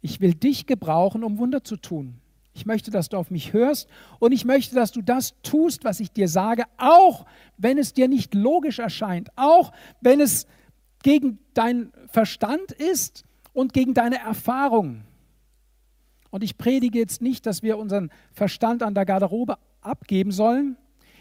Ich 0.00 0.18
will 0.22 0.32
dich 0.32 0.64
gebrauchen, 0.64 1.22
um 1.22 1.36
Wunder 1.36 1.64
zu 1.64 1.76
tun. 1.76 2.14
Ich 2.54 2.64
möchte, 2.64 2.90
dass 2.90 3.10
du 3.10 3.18
auf 3.18 3.30
mich 3.30 3.52
hörst 3.52 3.90
und 4.20 4.32
ich 4.32 4.46
möchte, 4.46 4.74
dass 4.74 4.90
du 4.90 5.02
das 5.02 5.34
tust, 5.42 5.84
was 5.84 6.00
ich 6.00 6.10
dir 6.10 6.28
sage, 6.28 6.64
auch 6.78 7.26
wenn 7.58 7.76
es 7.76 7.92
dir 7.92 8.08
nicht 8.08 8.34
logisch 8.34 8.78
erscheint, 8.78 9.28
auch 9.36 9.70
wenn 10.00 10.22
es 10.22 10.46
gegen 11.02 11.38
deinen 11.52 11.92
Verstand 12.06 12.72
ist 12.72 13.26
und 13.52 13.74
gegen 13.74 13.92
deine 13.92 14.18
Erfahrung. 14.18 15.02
Und 16.30 16.42
ich 16.42 16.56
predige 16.56 17.00
jetzt 17.00 17.20
nicht, 17.20 17.44
dass 17.44 17.62
wir 17.62 17.76
unseren 17.76 18.10
Verstand 18.32 18.82
an 18.82 18.94
der 18.94 19.04
Garderobe 19.04 19.58
abgeben 19.82 20.32
sollen, 20.32 20.78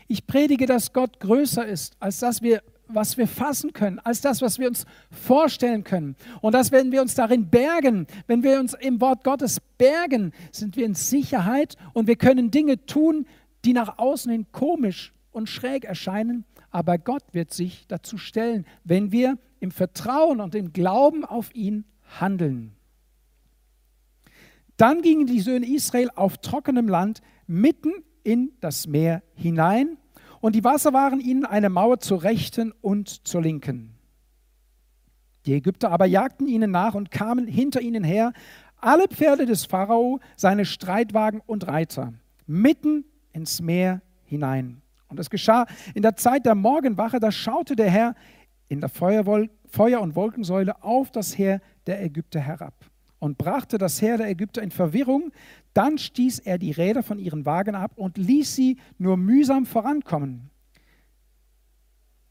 ich 0.08 0.26
predige, 0.26 0.66
dass 0.66 0.94
Gott 0.94 1.20
größer 1.20 1.66
ist 1.66 1.96
als 2.00 2.20
das, 2.20 2.42
was 2.88 3.18
wir 3.18 3.28
fassen 3.28 3.74
können, 3.74 4.00
als 4.00 4.22
das, 4.22 4.42
was 4.42 4.60
wir 4.60 4.68
uns 4.68 4.86
vorstellen 5.12 5.84
können. 5.84 6.16
Und 6.42 6.54
dass, 6.54 6.72
wenn 6.72 6.92
wir 6.92 7.02
uns 7.02 7.16
darin 7.16 7.50
bergen, 7.50 8.08
wenn 8.28 8.44
wir 8.44 8.60
uns 8.60 8.74
im 8.74 9.02
Wort 9.02 9.24
Gottes 9.24 9.60
bergen, 9.78 10.32
sind 10.52 10.78
wir 10.78 10.86
in 10.86 10.96
Sicherheit 10.96 11.76
und 11.94 12.08
wir 12.08 12.16
können 12.16 12.52
Dinge 12.52 12.86
tun, 12.86 13.28
die 13.66 13.74
nach 13.74 13.98
außen 13.98 14.32
hin 14.32 14.46
komisch 14.52 15.14
und 15.32 15.50
schräg 15.50 15.84
erscheinen. 15.84 16.46
Aber 16.70 16.98
Gott 16.98 17.24
wird 17.34 17.54
sich 17.54 17.86
dazu 17.88 18.18
stellen, 18.18 18.66
wenn 18.84 19.12
wir 19.12 19.38
im 19.60 19.72
Vertrauen 19.72 20.40
und 20.40 20.56
im 20.56 20.72
Glauben 20.72 21.26
auf 21.26 21.54
ihn 21.54 21.86
handeln. 22.20 22.74
Dann 24.78 25.02
gingen 25.02 25.26
die 25.26 25.40
Söhne 25.40 25.66
Israel 25.66 26.12
auf 26.16 26.38
trockenem 26.38 26.88
Land 26.88 27.22
mitten 27.48 27.92
in 28.28 28.52
das 28.60 28.88
Meer 28.88 29.24
hinein, 29.36 29.98
und 30.42 30.54
die 30.54 30.64
Wasser 30.66 30.92
waren 30.94 31.22
ihnen 31.22 31.46
eine 31.46 31.70
Mauer 31.70 32.00
zur 32.00 32.24
rechten 32.24 32.74
und 32.82 33.26
zur 33.26 33.42
linken. 33.42 33.96
Die 35.46 35.54
Ägypter 35.54 35.92
aber 35.92 36.06
jagten 36.06 36.46
ihnen 36.48 36.70
nach 36.70 36.94
und 36.94 37.10
kamen 37.10 37.48
hinter 37.48 37.80
ihnen 37.80 38.04
her, 38.04 38.34
alle 38.76 39.08
Pferde 39.08 39.46
des 39.46 39.66
Pharao, 39.66 40.20
seine 40.36 40.66
Streitwagen 40.66 41.42
und 41.46 41.68
Reiter, 41.68 42.14
mitten 42.46 43.06
ins 43.32 43.62
Meer 43.62 44.02
hinein. 44.26 44.82
Und 45.08 45.22
es 45.22 45.30
geschah 45.30 45.66
in 45.96 46.02
der 46.04 46.18
Zeit 46.18 46.46
der 46.46 46.54
Morgenwache, 46.54 47.22
da 47.22 47.32
schaute 47.32 47.78
der 47.78 47.90
Herr 47.90 48.14
in 48.68 48.82
der 48.82 48.90
Feuer- 48.90 50.02
und 50.02 50.16
Wolkensäule 50.16 50.84
auf 50.84 51.12
das 51.12 51.38
Heer 51.38 51.62
der 51.88 52.04
Ägypter 52.04 52.42
herab 52.42 52.74
und 53.20 53.38
brachte 53.38 53.78
das 53.78 54.02
Heer 54.02 54.18
der 54.18 54.30
Ägypter 54.30 54.62
in 54.62 54.72
Verwirrung. 54.72 55.32
Dann 55.74 55.98
stieß 55.98 56.40
er 56.40 56.58
die 56.58 56.72
Räder 56.72 57.04
von 57.04 57.20
ihren 57.20 57.46
Wagen 57.46 57.76
ab 57.76 57.94
und 57.96 58.18
ließ 58.18 58.56
sie 58.56 58.78
nur 58.98 59.18
mühsam 59.18 59.66
vorankommen. 59.66 60.50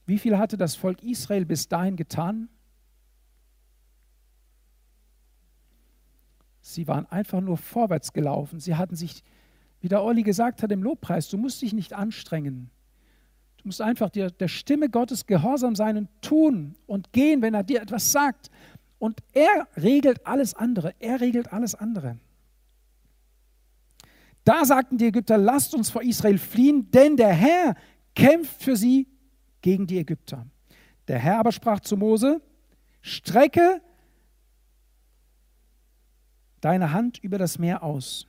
Wie 0.06 0.18
viel 0.18 0.38
hatte 0.38 0.56
das 0.56 0.76
Volk 0.76 1.02
Israel 1.02 1.44
bis 1.44 1.68
dahin 1.68 1.96
getan? 1.96 2.48
Sie 6.60 6.86
waren 6.88 7.06
einfach 7.06 7.40
nur 7.40 7.56
vorwärts 7.56 8.12
gelaufen. 8.12 8.60
Sie 8.60 8.74
hatten 8.74 8.96
sich, 8.96 9.22
wie 9.80 9.88
der 9.88 10.02
Olli 10.02 10.22
gesagt 10.22 10.62
hat 10.62 10.72
im 10.72 10.82
Lobpreis, 10.82 11.28
du 11.28 11.38
musst 11.38 11.62
dich 11.62 11.72
nicht 11.72 11.92
anstrengen. 11.92 12.70
Du 13.58 13.68
musst 13.68 13.80
einfach 13.80 14.10
dir, 14.10 14.30
der 14.30 14.48
Stimme 14.48 14.88
Gottes 14.88 15.26
gehorsam 15.26 15.74
sein 15.74 15.96
und 15.96 16.08
tun 16.22 16.76
und 16.86 17.12
gehen, 17.12 17.42
wenn 17.42 17.54
er 17.54 17.64
dir 17.64 17.82
etwas 17.82 18.12
sagt. 18.12 18.50
Und 18.98 19.22
er 19.32 19.68
regelt 19.76 20.26
alles 20.26 20.54
andere. 20.54 20.94
Er 20.98 21.20
regelt 21.20 21.52
alles 21.52 21.74
andere. 21.74 22.18
Da 24.44 24.64
sagten 24.64 24.96
die 24.96 25.06
Ägypter, 25.06 25.36
lasst 25.38 25.74
uns 25.74 25.90
vor 25.90 26.02
Israel 26.02 26.38
fliehen, 26.38 26.90
denn 26.92 27.16
der 27.16 27.32
Herr 27.32 27.74
kämpft 28.14 28.62
für 28.62 28.76
sie 28.76 29.08
gegen 29.60 29.86
die 29.86 29.98
Ägypter. 29.98 30.46
Der 31.08 31.18
Herr 31.18 31.40
aber 31.40 31.52
sprach 31.52 31.80
zu 31.80 31.96
Mose, 31.96 32.40
strecke 33.00 33.82
deine 36.60 36.92
Hand 36.92 37.18
über 37.18 37.38
das 37.38 37.58
Meer 37.58 37.82
aus, 37.82 38.26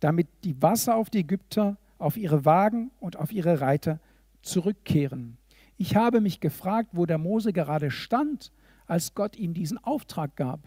damit 0.00 0.28
die 0.44 0.60
Wasser 0.60 0.96
auf 0.96 1.10
die 1.10 1.20
Ägypter, 1.20 1.76
auf 1.98 2.16
ihre 2.16 2.44
Wagen 2.44 2.90
und 3.00 3.16
auf 3.16 3.32
ihre 3.32 3.60
Reiter 3.60 4.00
zurückkehren. 4.42 5.38
Ich 5.76 5.96
habe 5.96 6.20
mich 6.20 6.40
gefragt, 6.40 6.90
wo 6.92 7.06
der 7.06 7.18
Mose 7.18 7.52
gerade 7.52 7.90
stand, 7.90 8.52
als 8.86 9.14
Gott 9.14 9.36
ihm 9.36 9.54
diesen 9.54 9.78
Auftrag 9.78 10.36
gab. 10.36 10.60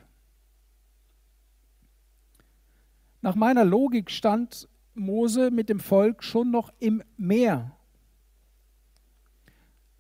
Nach 3.22 3.36
meiner 3.36 3.66
Logik 3.66 4.12
stand 4.12 4.68
Mose 4.94 5.52
mit 5.52 5.70
dem 5.70 5.80
Volk 5.80 6.24
schon 6.24 6.52
noch 6.52 6.74
im 6.80 7.04
Meer. 7.18 7.72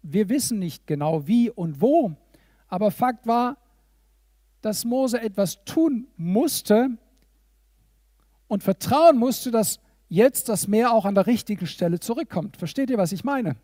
Wir 0.01 0.29
wissen 0.29 0.59
nicht 0.59 0.87
genau 0.87 1.27
wie 1.27 1.49
und 1.49 1.81
wo, 1.81 2.15
aber 2.67 2.91
Fakt 2.91 3.27
war, 3.27 3.57
dass 4.61 4.85
Mose 4.85 5.21
etwas 5.21 5.63
tun 5.65 6.07
musste 6.17 6.97
und 8.47 8.63
vertrauen 8.63 9.17
musste, 9.17 9.51
dass 9.51 9.79
jetzt 10.09 10.49
das 10.49 10.67
Meer 10.67 10.91
auch 10.93 11.05
an 11.05 11.15
der 11.15 11.27
richtigen 11.27 11.67
Stelle 11.67 11.99
zurückkommt. 11.99 12.57
Versteht 12.57 12.89
ihr, 12.89 12.97
was 12.97 13.11
ich 13.11 13.23
meine? 13.23 13.57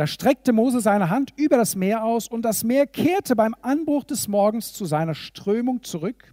Da 0.00 0.06
streckte 0.06 0.54
Mose 0.54 0.80
seine 0.80 1.10
Hand 1.10 1.34
über 1.36 1.58
das 1.58 1.76
Meer 1.76 2.02
aus 2.04 2.26
und 2.26 2.40
das 2.40 2.64
Meer 2.64 2.86
kehrte 2.86 3.36
beim 3.36 3.54
Anbruch 3.60 4.04
des 4.04 4.28
Morgens 4.28 4.72
zu 4.72 4.86
seiner 4.86 5.12
Strömung 5.12 5.82
zurück. 5.82 6.32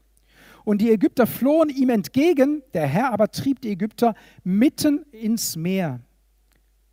Und 0.63 0.79
die 0.79 0.89
Ägypter 0.89 1.27
flohen 1.27 1.67
ihm 1.67 1.89
entgegen, 1.89 2.63
der 2.73 2.87
Herr 2.87 3.11
aber 3.11 3.29
trieb 3.29 3.59
die 3.59 3.71
Ägypter 3.71 4.15
mitten 4.45 5.03
ins 5.11 5.57
Meer. 5.57 5.99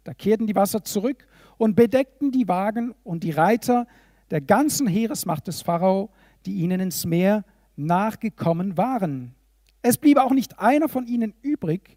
Da 0.02 0.14
kehrten 0.14 0.48
die 0.48 0.56
Wasser 0.56 0.82
zurück 0.82 1.28
und 1.58 1.76
bedeckten 1.76 2.32
die 2.32 2.48
Wagen 2.48 2.92
und 3.04 3.22
die 3.22 3.30
Reiter 3.30 3.86
der 4.32 4.40
ganzen 4.40 4.88
Heeresmacht 4.88 5.46
des 5.46 5.62
Pharao, 5.62 6.10
die 6.44 6.54
ihnen 6.54 6.80
ins 6.80 7.06
Meer 7.06 7.44
nachgekommen 7.76 8.76
waren. 8.76 9.36
Es 9.80 9.96
blieb 9.96 10.18
auch 10.18 10.32
nicht 10.32 10.58
einer 10.58 10.88
von 10.88 11.06
ihnen 11.06 11.34
übrig. 11.40 11.96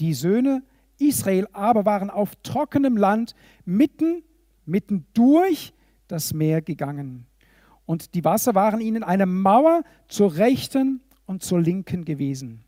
Die 0.00 0.14
Söhne 0.14 0.64
Israel 0.98 1.46
aber 1.52 1.84
waren 1.84 2.10
auf 2.10 2.36
trockenem 2.42 2.96
Land 2.96 3.34
mitten, 3.64 4.22
mitten 4.66 5.06
durch 5.14 5.72
das 6.08 6.32
Meer 6.32 6.62
gegangen. 6.62 7.26
Und 7.86 8.14
die 8.14 8.24
Wasser 8.24 8.54
waren 8.54 8.80
ihnen 8.80 9.02
eine 9.02 9.26
Mauer 9.26 9.82
zur 10.08 10.36
rechten 10.36 11.00
und 11.26 11.42
zur 11.42 11.60
linken 11.60 12.04
gewesen. 12.04 12.64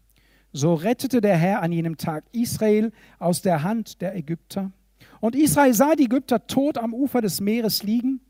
So 0.52 0.74
rettete 0.74 1.20
der 1.20 1.36
Herr 1.36 1.62
an 1.62 1.72
jenem 1.72 1.96
Tag 1.96 2.24
Israel 2.32 2.92
aus 3.18 3.42
der 3.42 3.62
Hand 3.62 4.00
der 4.00 4.16
Ägypter. 4.16 4.72
Und 5.20 5.36
Israel 5.36 5.74
sah 5.74 5.94
die 5.94 6.04
Ägypter 6.04 6.46
tot 6.46 6.78
am 6.78 6.94
Ufer 6.94 7.20
des 7.20 7.40
Meeres 7.40 7.82
liegen. 7.82 8.20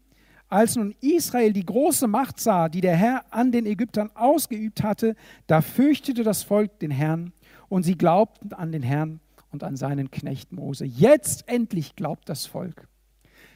Als 0.49 0.75
nun 0.75 0.95
Israel 1.01 1.53
die 1.53 1.65
große 1.65 2.09
Macht 2.09 2.41
sah, 2.41 2.69
die 2.69 2.81
der 2.81 2.97
Herr 2.97 3.25
an 3.31 3.53
den 3.53 3.67
Ägyptern 3.67 4.11
ausgeübt 4.15 4.83
hatte, 4.83 5.15
da 5.47 5.63
fürchtete 5.63 6.25
das 6.25 6.43
Volk 6.43 6.81
den 6.81 6.91
Herrn 6.91 7.33
und 7.69 7.85
sie 7.85 7.97
glaubten 7.97 8.53
an 8.53 8.73
den 8.73 8.83
Herrn 8.83 9.21
und 9.51 9.65
an 9.65 9.77
seinen 9.77 10.11
Knecht 10.11 10.53
Mose. 10.53 10.85
Jetzt 10.85 11.49
endlich 11.49 11.97
glaubt 11.97 12.29
das 12.29 12.47
Volk. 12.47 12.89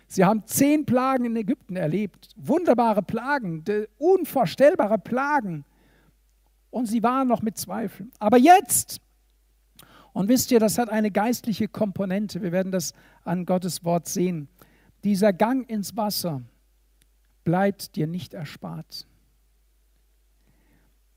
Sie 0.06 0.24
haben 0.24 0.46
zehn 0.46 0.84
Plagen 0.84 1.24
in 1.24 1.36
Ägypten 1.36 1.76
erlebt, 1.76 2.28
wunderbare 2.36 3.02
Plagen, 3.02 3.64
unvorstellbare 3.98 4.98
Plagen. 4.98 5.64
Und 6.70 6.86
sie 6.86 7.02
waren 7.02 7.28
noch 7.28 7.42
mit 7.42 7.56
Zweifeln. 7.56 8.12
Aber 8.18 8.36
jetzt, 8.36 9.00
und 10.12 10.28
wisst 10.28 10.50
ihr, 10.50 10.60
das 10.60 10.78
hat 10.78 10.90
eine 10.90 11.10
geistliche 11.10 11.68
Komponente, 11.68 12.42
wir 12.42 12.52
werden 12.52 12.72
das 12.72 12.92
an 13.24 13.46
Gottes 13.46 13.84
Wort 13.84 14.08
sehen, 14.08 14.48
dieser 15.04 15.32
Gang 15.32 15.68
ins 15.68 15.96
Wasser 15.96 16.42
bleibt 17.44 17.96
dir 17.96 18.06
nicht 18.06 18.34
erspart. 18.34 19.06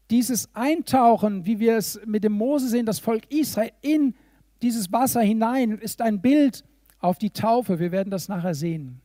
Dieses 0.10 0.54
Eintauchen, 0.56 1.46
wie 1.46 1.60
wir 1.60 1.78
es 1.78 2.00
mit 2.06 2.24
dem 2.24 2.34
Mose 2.34 2.70
sehen, 2.70 2.86
das 2.86 3.00
Volk 3.00 3.30
Israel 3.32 3.72
in 3.82 4.16
dieses 4.62 4.92
Wasser 4.92 5.22
hinein 5.22 5.78
ist 5.78 6.02
ein 6.02 6.22
Bild 6.22 6.64
auf 7.00 7.18
die 7.18 7.30
Taufe. 7.30 7.80
Wir 7.80 7.92
werden 7.92 8.10
das 8.10 8.28
nachher 8.28 8.56
sehen. 8.56 9.02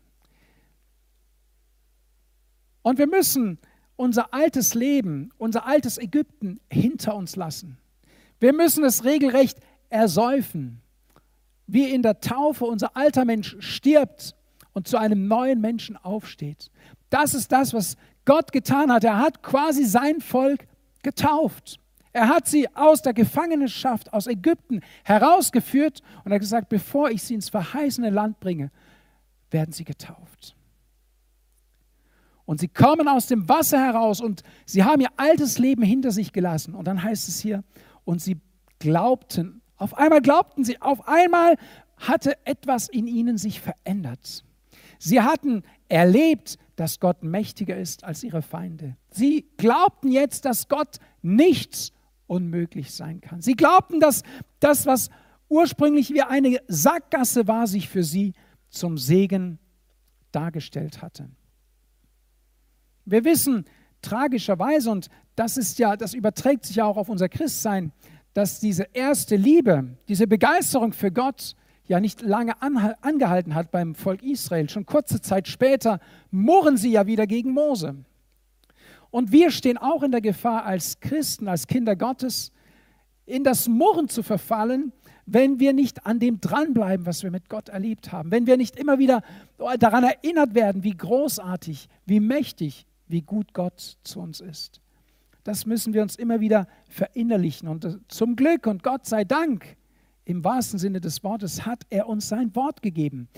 Und 2.83 2.99
wir 2.99 3.07
müssen 3.07 3.59
unser 3.97 4.35
altes 4.35 4.75
Leben, 4.75 5.31
unser 5.39 5.67
altes 5.67 5.99
Ägypten 5.99 6.61
hinter 6.71 7.15
uns 7.15 7.37
lassen. 7.37 7.79
Wir 8.41 8.53
müssen 8.53 8.83
es 8.85 9.05
regelrecht 9.05 9.59
ersäufen. 9.89 10.81
Wie 11.67 11.89
in 11.91 12.03
der 12.03 12.21
Taufe 12.21 12.65
unser 12.65 12.97
alter 12.97 13.25
Mensch 13.25 13.57
stirbt 13.61 14.35
und 14.73 14.89
zu 14.89 14.97
einem 14.97 15.29
neuen 15.29 15.61
Menschen 15.61 15.97
aufsteht. 15.97 16.71
Das 17.11 17.35
ist 17.35 17.53
das, 17.53 17.73
was 17.73 17.97
Gott 18.25 18.53
getan 18.53 18.91
hat. 18.91 19.05
Er 19.05 19.19
hat 19.19 19.43
quasi 19.43 19.85
sein 19.85 20.21
Volk 20.21 20.67
getauft. 21.03 21.79
Er 22.13 22.29
hat 22.29 22.47
sie 22.47 22.69
aus 22.75 23.01
der 23.03 23.15
Gefangenschaft 23.15 24.13
aus 24.13 24.27
Ägypten 24.27 24.81
herausgeführt 25.05 26.03
und 26.25 26.33
hat 26.33 26.41
gesagt, 26.41 26.69
bevor 26.69 27.11
ich 27.11 27.23
sie 27.23 27.35
ins 27.35 27.49
verheißene 27.49 28.11
Land 28.11 28.39
bringe, 28.39 28.71
werden 29.51 29.73
sie 29.73 29.85
getauft. 29.85 30.55
Und 32.45 32.61
sie 32.61 32.69
kommen 32.69 33.09
aus 33.09 33.29
dem 33.29 33.49
Wasser 33.49 33.79
heraus 33.79 34.21
und 34.21 34.43
sie 34.67 34.85
haben 34.85 35.01
ihr 35.01 35.11
altes 35.17 35.59
Leben 35.59 35.83
hinter 35.83 36.11
sich 36.11 36.33
gelassen. 36.33 36.75
Und 36.75 36.87
dann 36.87 37.03
heißt 37.03 37.29
es 37.29 37.41
hier, 37.41 37.65
und 38.05 38.21
sie 38.21 38.41
glaubten, 38.79 39.63
auf 39.77 39.97
einmal 39.97 40.21
glaubten 40.21 40.65
sie, 40.65 40.81
auf 40.83 41.09
einmal 41.09 41.57
hatte 41.97 42.37
etwas 42.45 42.89
in 42.89 43.07
ihnen 43.07 43.39
sich 43.39 43.61
verändert. 43.61 44.45
Sie 44.99 45.21
hatten 45.21 45.63
erlebt, 45.89 46.59
dass 46.77 47.01
Gott 47.01 47.23
mächtiger 47.23 47.77
ist 47.77 48.05
als 48.05 48.23
ihre 48.23 48.43
Feinde. 48.43 48.97
Sie 49.11 49.47
glaubten 49.57 50.11
jetzt, 50.11 50.45
dass 50.45 50.69
Gott 50.69 50.99
nichts 51.23 51.93
unmöglich 52.33 52.93
sein 52.93 53.21
kann. 53.21 53.43
Sie 53.43 53.55
glaubten, 53.55 54.01
dass 54.01 54.23
das, 54.59 54.87
was 54.87 55.11
ursprünglich 55.51 56.11
wie 56.15 56.23
eine 56.23 56.61
Sackgasse 56.67 57.47
war, 57.47 57.67
sich 57.67 57.91
für 57.91 58.03
sie 58.03 58.33
zum 58.71 58.97
Segen 58.97 59.59
dargestellt 60.33 61.03
hatte. 61.03 61.29
Wir 63.05 63.25
wissen 63.25 63.67
tragischerweise, 64.01 64.91
und 64.91 65.09
das 65.37 65.59
ist 65.59 65.79
ja, 65.79 65.95
das 65.97 66.15
überträgt 66.15 66.65
sich 66.65 66.77
ja 66.77 66.87
auch 66.87 66.97
auf 66.97 67.11
unser 67.11 67.29
Christsein, 67.29 67.93
dass 68.33 68.61
diese 68.61 68.85
erste 68.95 69.37
Liebe, 69.37 69.99
diese 70.09 70.27
Begeisterung 70.27 70.95
für 70.95 71.13
Gott 71.13 71.55
ja 71.85 72.01
nicht 72.01 72.23
lange 72.23 72.55
angehalten 72.63 73.55
hat 73.55 73.71
beim 73.71 73.95
Volk 73.95 74.23
Israel. 74.23 74.71
Schon 74.71 74.87
kurze 74.87 75.21
Zeit 75.21 75.49
später 75.49 76.01
murren 76.31 76.79
sie 76.79 76.93
ja 76.93 77.07
wieder 77.07 77.27
gegen 77.27 77.53
Mose. 77.53 78.07
Und 79.13 79.31
wir 79.31 79.51
stehen 79.51 79.77
auch 79.77 80.03
in 80.03 80.11
der 80.11 80.23
Gefahr 80.23 80.65
als 80.65 80.99
Christen, 80.99 81.47
als 81.47 81.67
Kinder 81.67 81.95
Gottes, 81.95 82.51
in 83.27 83.45
das 83.45 83.69
Murren 83.69 84.09
zu 84.09 84.23
verfallen, 84.23 84.91
wenn 85.27 85.61
wir 85.61 85.75
nicht 85.75 86.07
an 86.07 86.19
dem 86.19 86.41
dranbleiben, 86.41 87.05
was 87.05 87.23
wir 87.23 87.31
mit 87.31 87.51
Gott 87.51 87.69
erlebt 87.69 88.11
haben. 88.11 88.31
Wenn 88.31 88.47
wir 88.47 88.57
nicht 88.57 88.77
immer 88.77 88.99
wieder 88.99 89.23
daran 89.79 90.05
erinnert 90.05 90.55
werden, 90.55 90.83
wie 90.83 90.97
großartig, 90.97 91.89
wie 92.07 92.21
mächtig, 92.21 92.87
wie 93.07 93.21
gut 93.21 93.53
Gott 93.53 93.99
zu 94.03 94.19
uns 94.19 94.41
ist. 94.41 94.81
Das 95.45 95.67
müssen 95.67 95.93
wir 95.93 96.01
uns 96.01 96.17
immer 96.17 96.41
wieder 96.41 96.67
verinnerlichen. 96.89 97.69
Und 97.69 97.85
äh, 97.85 97.97
zum 98.09 98.35
Glück 98.35 98.67
und 98.67 98.83
Gott 98.83 99.05
sei 99.05 99.25
Dank, 99.25 99.77
im 100.25 100.43
wahrsten 100.43 100.79
Sinne 100.79 101.03
des 101.03 101.23
Wortes, 101.23 101.67
hat 101.67 101.83
er 101.91 102.09
uns 102.09 102.29
sein 102.29 102.55
Wort 102.55 102.81
gegeben, 102.81 103.29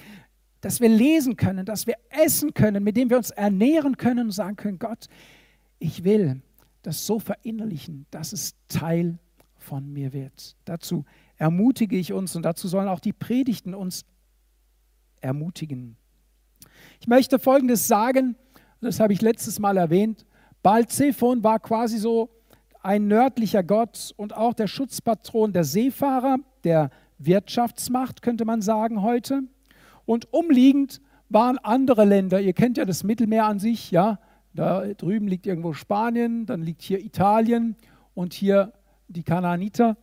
dass 0.60 0.80
wir 0.80 0.88
lesen 0.88 1.36
können, 1.36 1.66
dass 1.66 1.86
wir 1.86 1.96
essen 2.10 2.54
können, 2.54 2.84
mit 2.84 2.96
dem 2.96 3.10
wir 3.10 3.16
uns 3.16 3.30
ernähren 3.30 3.96
können 3.96 4.26
und 4.26 4.32
sagen 4.32 4.56
können, 4.56 4.78
Gott, 4.78 5.08
ich 5.84 6.02
will 6.02 6.40
das 6.80 7.06
so 7.06 7.18
verinnerlichen, 7.18 8.06
dass 8.10 8.32
es 8.32 8.54
Teil 8.68 9.18
von 9.58 9.92
mir 9.92 10.14
wird. 10.14 10.56
Dazu 10.64 11.04
ermutige 11.36 11.96
ich 11.96 12.14
uns 12.14 12.34
und 12.36 12.42
dazu 12.42 12.68
sollen 12.68 12.88
auch 12.88 13.00
die 13.00 13.12
Predigten 13.12 13.74
uns 13.74 14.06
ermutigen. 15.20 15.96
Ich 17.00 17.06
möchte 17.06 17.38
Folgendes 17.38 17.86
sagen, 17.86 18.34
das 18.80 18.98
habe 18.98 19.12
ich 19.12 19.20
letztes 19.20 19.58
Mal 19.58 19.76
erwähnt. 19.76 20.24
Baal 20.62 20.86
Zephon 20.86 21.44
war 21.44 21.60
quasi 21.60 21.98
so 21.98 22.30
ein 22.82 23.06
nördlicher 23.06 23.62
Gott 23.62 24.14
und 24.16 24.34
auch 24.34 24.54
der 24.54 24.68
Schutzpatron 24.68 25.52
der 25.52 25.64
Seefahrer, 25.64 26.38
der 26.64 26.90
Wirtschaftsmacht, 27.18 28.22
könnte 28.22 28.46
man 28.46 28.62
sagen 28.62 29.02
heute. 29.02 29.42
Und 30.06 30.32
umliegend 30.32 31.02
waren 31.28 31.58
andere 31.58 32.06
Länder. 32.06 32.40
Ihr 32.40 32.54
kennt 32.54 32.78
ja 32.78 32.86
das 32.86 33.04
Mittelmeer 33.04 33.44
an 33.44 33.58
sich, 33.58 33.90
ja. 33.90 34.18
Da 34.54 34.86
drüben 34.94 35.26
liegt 35.26 35.46
irgendwo 35.46 35.72
Spanien, 35.72 36.46
dann 36.46 36.62
liegt 36.62 36.82
hier 36.82 37.04
Italien 37.04 37.76
und 38.14 38.32
hier 38.32 38.72
die 39.08 39.24
Kanaaniter. 39.24 39.96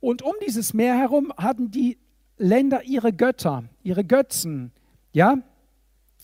Und 0.00 0.22
um 0.22 0.32
dieses 0.46 0.72
Meer 0.72 0.96
herum 0.96 1.32
hatten 1.36 1.70
die 1.70 1.98
Länder 2.38 2.84
ihre 2.84 3.12
Götter, 3.12 3.64
ihre 3.82 4.02
Götzen. 4.02 4.72
Ja, 5.12 5.36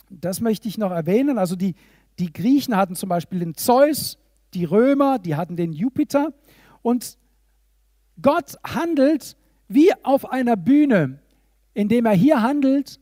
das 0.09 0.41
möchte 0.41 0.67
ich 0.67 0.79
noch 0.79 0.91
erwähnen. 0.91 1.37
Also 1.37 1.57
die, 1.57 1.75
die 2.19 2.33
Griechen 2.33 2.75
hatten 2.75 2.97
zum 2.97 3.11
Beispiel 3.11 3.41
den 3.41 3.55
Zeus, 3.55 4.19
die 4.55 4.65
Römer, 4.65 5.19
die 5.19 5.37
hatten 5.37 5.57
den 5.57 5.75
Jupiter. 5.75 6.33
Und 6.81 7.19
Gott 8.23 8.57
handelt 8.65 9.37
wie 9.69 9.93
auf 10.05 10.31
einer 10.31 10.57
Bühne. 10.57 11.19
Indem 11.75 12.07
er 12.07 12.15
hier 12.15 12.41
handelt, 12.41 12.99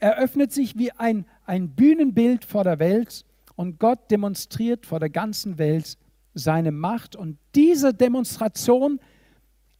eröffnet 0.00 0.52
sich 0.52 0.76
wie 0.76 0.90
ein, 0.90 1.26
ein 1.46 1.68
Bühnenbild 1.68 2.44
vor 2.44 2.64
der 2.64 2.80
Welt 2.80 3.24
und 3.56 3.78
Gott 3.78 4.10
demonstriert 4.10 4.86
vor 4.86 5.00
der 5.00 5.10
ganzen 5.10 5.58
Welt 5.58 5.96
seine 6.34 6.72
Macht. 6.72 7.16
Und 7.16 7.38
diese 7.54 7.92
Demonstration, 7.92 9.00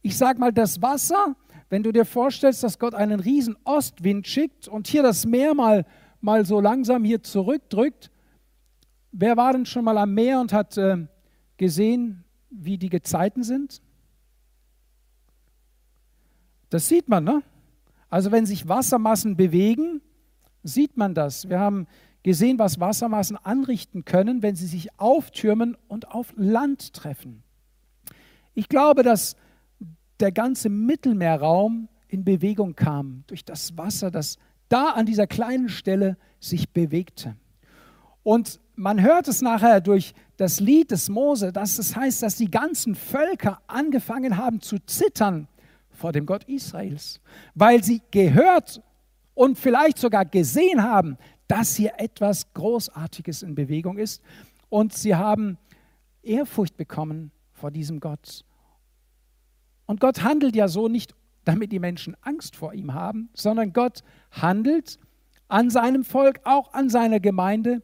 ich 0.01 0.17
sage 0.17 0.39
mal, 0.39 0.53
das 0.53 0.81
Wasser, 0.81 1.35
wenn 1.69 1.83
du 1.83 1.91
dir 1.91 2.05
vorstellst, 2.05 2.63
dass 2.63 2.77
Gott 2.77 2.93
einen 2.93 3.19
riesen 3.19 3.57
Ostwind 3.63 4.27
schickt 4.27 4.67
und 4.67 4.87
hier 4.87 5.03
das 5.03 5.25
Meer 5.25 5.55
mal, 5.55 5.85
mal 6.21 6.45
so 6.45 6.59
langsam 6.59 7.03
hier 7.03 7.23
zurückdrückt, 7.23 8.11
wer 9.11 9.37
war 9.37 9.53
denn 9.53 9.65
schon 9.65 9.85
mal 9.85 9.97
am 9.97 10.13
Meer 10.13 10.39
und 10.39 10.53
hat 10.53 10.77
äh, 10.77 11.07
gesehen, 11.57 12.23
wie 12.49 12.77
die 12.77 12.89
Gezeiten 12.89 13.43
sind? 13.43 13.81
Das 16.69 16.87
sieht 16.87 17.07
man, 17.07 17.23
ne? 17.23 17.43
Also 18.09 18.31
wenn 18.31 18.45
sich 18.45 18.67
Wassermassen 18.67 19.35
bewegen, 19.35 20.01
sieht 20.63 20.97
man 20.97 21.15
das. 21.15 21.49
Wir 21.49 21.59
haben 21.59 21.87
gesehen, 22.23 22.57
was 22.57 22.79
Wassermassen 22.79 23.37
anrichten 23.37 24.05
können, 24.05 24.41
wenn 24.41 24.55
sie 24.55 24.67
sich 24.67 24.99
auftürmen 24.99 25.77
und 25.87 26.09
auf 26.09 26.33
Land 26.35 26.93
treffen. 26.93 27.43
Ich 28.53 28.69
glaube, 28.69 29.03
dass 29.03 29.35
der 30.19 30.31
ganze 30.31 30.69
Mittelmeerraum 30.69 31.89
in 32.07 32.23
Bewegung 32.23 32.75
kam 32.75 33.23
durch 33.27 33.43
das 33.43 33.77
Wasser, 33.77 34.09
das 34.09 34.37
da 34.69 34.91
an 34.91 35.05
dieser 35.05 35.27
kleinen 35.27 35.69
Stelle 35.69 36.17
sich 36.39 36.69
bewegte. 36.69 37.35
Und 38.23 38.59
man 38.75 39.01
hört 39.01 39.27
es 39.27 39.41
nachher 39.41 39.81
durch 39.81 40.13
das 40.37 40.59
Lied 40.59 40.91
des 40.91 41.09
Mose, 41.09 41.51
dass 41.51 41.77
es 41.77 41.95
heißt, 41.95 42.23
dass 42.23 42.37
die 42.37 42.49
ganzen 42.49 42.95
Völker 42.95 43.61
angefangen 43.67 44.37
haben 44.37 44.61
zu 44.61 44.77
zittern 44.79 45.47
vor 45.91 46.11
dem 46.11 46.25
Gott 46.25 46.43
Israels, 46.45 47.19
weil 47.53 47.83
sie 47.83 48.01
gehört 48.11 48.81
und 49.35 49.57
vielleicht 49.57 49.97
sogar 49.97 50.25
gesehen 50.25 50.83
haben, 50.83 51.17
dass 51.47 51.75
hier 51.75 51.93
etwas 51.97 52.53
Großartiges 52.53 53.43
in 53.43 53.55
Bewegung 53.55 53.97
ist. 53.97 54.21
Und 54.69 54.93
sie 54.93 55.15
haben 55.15 55.57
Ehrfurcht 56.21 56.77
bekommen 56.77 57.31
vor 57.51 57.71
diesem 57.71 57.99
Gott. 57.99 58.45
Und 59.85 59.99
Gott 59.99 60.23
handelt 60.23 60.55
ja 60.55 60.67
so 60.67 60.87
nicht, 60.87 61.13
damit 61.43 61.71
die 61.71 61.79
Menschen 61.79 62.15
Angst 62.21 62.55
vor 62.55 62.73
ihm 62.73 62.93
haben, 62.93 63.29
sondern 63.33 63.73
Gott 63.73 64.03
handelt 64.31 64.97
an 65.47 65.69
seinem 65.69 66.03
Volk, 66.03 66.39
auch 66.45 66.73
an 66.73 66.89
seiner 66.89 67.19
Gemeinde, 67.19 67.81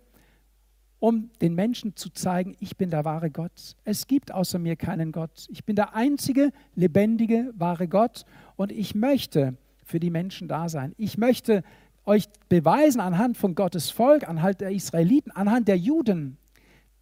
um 1.00 1.30
den 1.42 1.56
Menschen 1.56 1.96
zu 1.96 2.10
zeigen, 2.10 2.56
ich 2.60 2.78
bin 2.78 2.90
der 2.90 3.06
wahre 3.06 3.32
Gott. 3.32 3.76
Es 3.84 4.08
gibt 4.08 4.34
außer 4.34 4.60
mir 4.60 4.76
keinen 4.76 5.12
Gott. 5.12 5.48
Ich 5.50 5.64
bin 5.64 5.76
der 5.76 5.96
einzige 5.96 6.52
lebendige, 6.76 7.54
wahre 7.56 7.88
Gott 7.88 8.26
und 8.56 8.72
ich 8.72 8.96
möchte 8.96 9.56
für 9.84 10.00
die 10.00 10.10
Menschen 10.10 10.48
da 10.48 10.68
sein. 10.68 10.94
Ich 10.98 11.18
möchte 11.18 11.64
euch 12.10 12.28
beweisen 12.50 13.00
anhand 13.00 13.38
von 13.38 13.56
Gottes 13.56 13.92
Volk, 13.92 14.28
anhand 14.28 14.60
der 14.62 14.72
Israeliten, 14.72 15.32
anhand 15.32 15.68
der 15.68 15.78
Juden, 15.78 16.38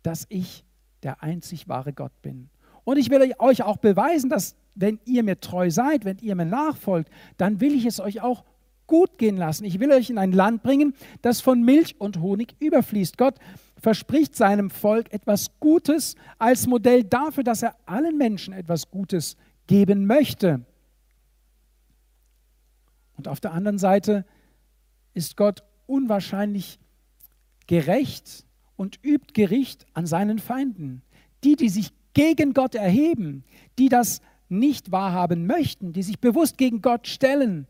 dass 0.03 0.25
ich 0.29 0.65
der 1.01 1.23
einzig 1.23 1.67
wahre 1.67 1.93
Gott 1.93 2.11
bin. 2.21 2.49
Und 2.83 2.97
ich 2.97 3.09
will 3.09 3.33
euch 3.39 3.63
auch 3.63 3.77
beweisen, 3.77 4.29
dass 4.29 4.55
wenn 4.75 4.99
ihr 5.05 5.23
mir 5.23 5.39
treu 5.39 5.71
seid, 5.71 6.05
wenn 6.05 6.17
ihr 6.19 6.35
mir 6.35 6.45
nachfolgt, 6.45 7.09
dann 7.37 7.59
will 7.61 7.73
ich 7.73 7.85
es 7.85 7.99
euch 7.99 8.21
auch 8.21 8.43
gut 8.85 9.17
gehen 9.17 9.37
lassen. 9.37 9.65
Ich 9.65 9.79
will 9.79 9.91
euch 9.91 10.09
in 10.09 10.17
ein 10.17 10.31
Land 10.31 10.63
bringen, 10.63 10.93
das 11.21 11.41
von 11.41 11.63
Milch 11.63 11.95
und 11.99 12.19
Honig 12.19 12.55
überfließt. 12.59 13.17
Gott 13.17 13.35
verspricht 13.77 14.35
seinem 14.35 14.69
Volk 14.69 15.11
etwas 15.13 15.59
Gutes 15.59 16.15
als 16.37 16.67
Modell 16.67 17.03
dafür, 17.03 17.43
dass 17.43 17.63
er 17.63 17.75
allen 17.85 18.17
Menschen 18.17 18.53
etwas 18.53 18.89
Gutes 18.89 19.35
geben 19.67 20.05
möchte. 20.05 20.61
Und 23.17 23.27
auf 23.27 23.39
der 23.39 23.53
anderen 23.53 23.77
Seite 23.77 24.25
ist 25.17 25.35
Gott 25.35 25.63
unwahrscheinlich 25.87 26.79
gerecht 27.65 28.45
und 28.75 28.99
übt 29.03 29.33
Gericht 29.33 29.85
an 29.93 30.05
seinen 30.05 30.39
Feinden. 30.39 31.01
Die, 31.43 31.55
die 31.55 31.69
sich 31.69 31.91
gegen 32.13 32.53
Gott 32.53 32.75
erheben, 32.75 33.43
die 33.77 33.89
das 33.89 34.21
nicht 34.49 34.91
wahrhaben 34.91 35.45
möchten, 35.45 35.91
die 35.91 36.03
sich 36.03 36.19
bewusst 36.19 36.57
gegen 36.57 36.81
Gott 36.81 37.07
stellen, 37.07 37.67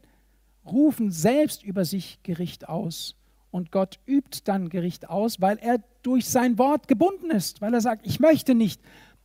rufen 0.65 1.11
selbst 1.11 1.63
über 1.63 1.85
sich 1.85 2.19
Gericht 2.23 2.67
aus. 2.67 3.15
Und 3.49 3.71
Gott 3.71 3.99
übt 4.05 4.41
dann 4.43 4.69
Gericht 4.69 5.09
aus, 5.09 5.41
weil 5.41 5.57
er 5.57 5.81
durch 6.03 6.27
sein 6.27 6.57
Wort 6.57 6.87
gebunden 6.87 7.31
ist, 7.31 7.61
weil 7.61 7.73
er 7.73 7.81
sagt, 7.81 8.05
ich 8.05 8.19
möchte 8.19 8.53
nicht, 8.53 8.81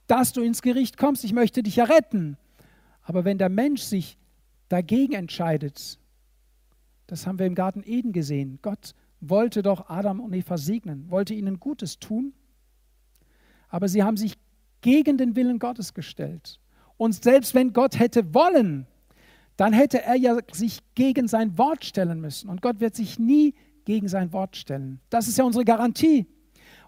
dass 0.06 0.32
du 0.32 0.42
ins 0.42 0.62
Gericht 0.62 0.96
kommst, 0.96 1.24
ich 1.24 1.32
möchte 1.32 1.62
dich 1.62 1.76
ja. 1.76 1.87
Aber 3.02 3.24
wenn 3.24 3.38
der 3.38 3.48
Mensch 3.48 3.82
sich 3.82 4.16
dagegen 4.68 5.12
entscheidet, 5.12 5.98
das 7.12 7.27
haben 7.27 7.38
wir 7.38 7.44
im 7.44 7.55
Garten 7.55 7.83
Eden 7.85 8.12
gesehen, 8.12 8.59
Gott 8.62 8.94
wollte 9.20 9.62
doch 9.62 9.90
Adam 9.90 10.18
und 10.18 10.33
Eva 10.33 10.57
segnen, 10.57 11.11
wollte 11.11 11.35
ihnen 11.35 11.61
Gutes 11.61 11.98
tun, 11.98 12.33
aber 13.68 13.87
sie 13.87 14.03
haben 14.03 14.16
sich 14.16 14.38
gegen 14.81 15.18
den 15.18 15.37
Willen 15.37 15.59
Gottes 15.59 15.92
gestellt. 15.92 16.59
Und 16.96 17.22
selbst 17.22 17.55
wenn 17.55 17.75
Gott 17.75 17.98
hätte 17.98 18.33
wollen, 18.33 18.87
dann 19.59 19.75
hätte 19.75 20.03
er 20.03 20.14
ja 20.14 20.38
sich 20.53 20.79
gegen 20.94 21.29
sein 21.29 21.59
Wort 21.59 21.85
stellen 21.85 22.18
müssen. 22.18 22.48
Und 22.48 22.62
Gott 22.62 22.81
wird 22.81 22.94
sich 22.94 23.18
nie 23.18 23.55
gegen 23.85 24.09
sein 24.09 24.33
Wort 24.33 24.57
stellen. 24.57 24.98
Das 25.11 25.29
ist 25.29 25.37
ja 25.37 25.44
unsere 25.44 25.66
Garantie. 25.66 26.27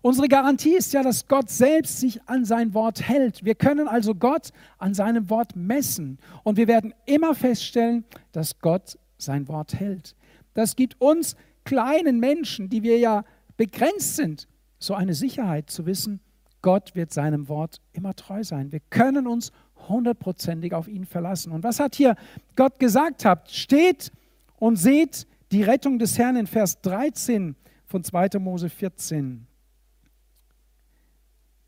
Unsere 0.00 0.28
Garantie 0.28 0.74
ist 0.74 0.94
ja, 0.94 1.02
dass 1.02 1.28
Gott 1.28 1.50
selbst 1.50 2.00
sich 2.00 2.26
an 2.26 2.46
sein 2.46 2.72
Wort 2.72 3.06
hält. 3.06 3.44
Wir 3.44 3.54
können 3.54 3.88
also 3.88 4.14
Gott 4.14 4.52
an 4.78 4.94
seinem 4.94 5.28
Wort 5.28 5.54
messen. 5.54 6.18
Und 6.44 6.56
wir 6.56 6.66
werden 6.66 6.94
immer 7.04 7.34
feststellen, 7.34 8.04
dass 8.32 8.58
Gott 8.58 8.98
sein 9.24 9.48
Wort 9.48 9.74
hält. 9.74 10.14
Das 10.54 10.76
gibt 10.76 11.00
uns 11.00 11.36
kleinen 11.64 12.20
Menschen, 12.20 12.68
die 12.68 12.82
wir 12.82 12.98
ja 12.98 13.24
begrenzt 13.56 14.16
sind, 14.16 14.46
so 14.78 14.94
eine 14.94 15.14
Sicherheit 15.14 15.70
zu 15.70 15.86
wissen, 15.86 16.20
Gott 16.64 16.94
wird 16.94 17.12
seinem 17.12 17.48
Wort 17.48 17.82
immer 17.92 18.14
treu 18.14 18.42
sein. 18.42 18.72
Wir 18.72 18.80
können 18.88 19.26
uns 19.26 19.52
hundertprozentig 19.88 20.72
auf 20.72 20.88
ihn 20.88 21.04
verlassen. 21.04 21.52
Und 21.52 21.62
was 21.62 21.78
hat 21.78 21.94
hier 21.94 22.16
Gott 22.56 22.78
gesagt 22.78 23.26
habt? 23.26 23.50
Steht 23.50 24.10
und 24.56 24.76
seht 24.76 25.26
die 25.52 25.62
Rettung 25.62 25.98
des 25.98 26.18
Herrn 26.18 26.36
in 26.36 26.46
Vers 26.46 26.80
13 26.80 27.54
von 27.84 28.02
2. 28.02 28.38
Mose 28.38 28.70
14 28.70 29.46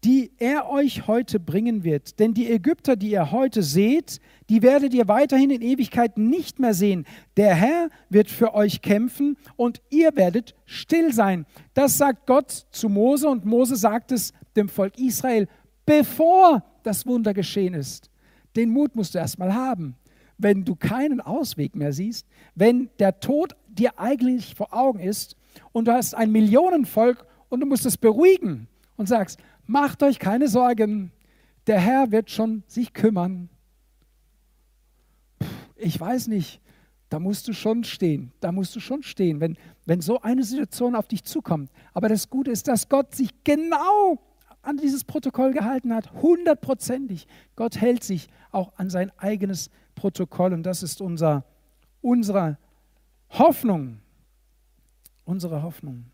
die 0.07 0.31
er 0.39 0.71
euch 0.71 1.09
heute 1.09 1.41
bringen 1.41 1.83
wird. 1.83 2.21
Denn 2.21 2.33
die 2.33 2.49
Ägypter, 2.49 2.95
die 2.95 3.11
ihr 3.11 3.33
heute 3.33 3.65
seht, 3.65 4.21
die 4.49 4.63
werdet 4.63 4.95
ihr 4.95 5.09
weiterhin 5.09 5.51
in 5.51 5.63
Ewigkeit 5.63 6.17
nicht 6.17 6.61
mehr 6.61 6.75
sehen. 6.75 7.07
Der 7.37 7.57
Herr 7.57 7.89
wird 8.09 8.31
für 8.31 8.55
euch 8.55 8.83
kämpfen 8.83 9.37
und 9.57 9.83
ihr 9.91 10.15
werdet 10.15 10.55
still 10.65 11.13
sein. 11.13 11.45
Das 11.75 11.99
sagt 11.99 12.29
Gott 12.29 12.67
zu 12.71 12.89
Mose 12.89 13.29
und 13.29 13.45
Mose 13.47 13.75
sagt 13.75 14.13
es 14.13 14.33
dem 14.55 14.69
Volk 14.69 14.97
Israel, 14.97 15.49
bevor 15.85 16.63
das 16.85 17.05
Wunder 17.05 17.35
geschehen 17.35 17.75
ist. 17.75 18.09
Den 18.55 18.71
Mut 18.71 18.95
musst 18.95 19.17
du 19.17 19.19
erstmal 19.19 19.55
haben. 19.55 19.97
Wenn 20.39 20.65
du 20.65 20.77
keinen 20.77 21.21
Ausweg 21.21 21.75
mehr 21.75 21.93
siehst, 21.93 22.29
wenn 22.55 22.91
der 23.01 23.19
Tod 23.19 23.57
dir 23.67 23.99
eigentlich 23.99 24.55
vor 24.55 24.73
Augen 24.73 25.01
ist 25.01 25.37
und 25.73 25.89
du 25.89 25.93
hast 25.93 26.15
ein 26.15 26.31
Millionenvolk 26.31 27.27
und 27.49 27.59
du 27.59 27.67
musst 27.67 27.87
es 27.87 27.97
beruhigen 27.97 28.69
und 28.97 29.09
sagst, 29.09 29.41
macht 29.67 30.03
euch 30.03 30.19
keine 30.19 30.49
Sorgen, 30.49 31.13
der 31.67 31.81
Herr 31.81 32.13
wird 32.13 32.31
schon 32.31 32.63
sich 32.67 32.93
kümmern. 32.93 33.49
Ich 35.77 36.01
weiß 36.01 36.29
nicht, 36.29 36.61
da 37.09 37.19
musst 37.19 37.47
du 37.49 37.53
schon 37.53 37.85
stehen, 37.85 38.33
da 38.41 38.51
musst 38.51 38.75
du 38.75 38.81
schon 38.81 39.03
stehen, 39.03 39.41
wenn, 39.41 39.57
wenn 39.85 40.01
so 40.01 40.21
eine 40.23 40.43
Situation 40.43 40.95
auf 40.95 41.07
dich 41.07 41.25
zukommt. 41.25 41.71
Aber 41.93 42.09
das 42.09 42.31
Gute 42.31 42.51
ist, 42.51 42.67
dass 42.69 42.89
Gott 42.89 43.15
sich 43.15 43.31
genau 43.45 44.19
an 44.63 44.77
dieses 44.79 45.05
Protokoll 45.05 45.53
gehalten 45.53 45.95
hat, 45.95 46.13
hundertprozentig. 46.15 47.29
Gott 47.55 47.81
hält 47.81 48.03
sich 48.03 48.29
auch 48.51 48.73
an 48.77 48.91
sein 48.91 49.13
eigenes 49.19 49.71
Protokoll 49.95 50.53
und 50.53 50.65
das 50.65 50.83
ist 50.83 51.01
unser, 51.01 51.45
unsere 52.01 52.59
Hoffnung. 53.31 54.01
Unsere 55.25 55.63
Hoffnung. 55.63 56.07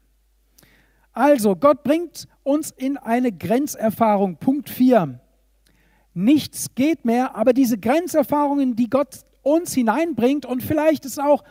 Also, 1.13 1.57
Gott 1.57 1.83
bringt 1.83 2.27
uns 2.43 2.71
in 2.71 2.97
eine 2.97 3.33
Grenzerfahrung. 3.33 4.37
Punkt 4.37 4.71
4. 4.71 5.21
Nichts 6.15 6.75
geht 6.75 7.05
mehr, 7.05 7.35
aber 7.35 7.53
diese 7.53 7.79
Grenzerfahrungen, 7.79 8.77
die 8.77 8.89
Gott 8.89 9.21
uns 9.43 9.73
hineinbringt 9.75 10.47
und 10.47 10.63
vielleicht 10.63 11.05
ist 11.05 11.21
auch 11.21 11.43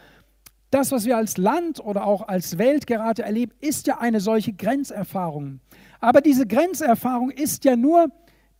das, 0.72 0.92
was 0.92 1.06
wir 1.06 1.18
als 1.18 1.38
Land 1.38 1.80
oder 1.84 2.06
auch 2.06 2.28
als 2.28 2.58
Welt 2.58 2.88
gerade 2.88 3.24
erleben, 3.24 3.52
ist 3.60 3.88
ja 3.88 4.00
eine 4.00 4.22
solche 4.22 4.54
Grenzerfahrung. 4.54 5.60
Aber 6.00 6.22
diese 6.22 6.48
Grenzerfahrung 6.48 7.30
ist 7.30 7.66
ja 7.66 7.76
nur 7.76 8.08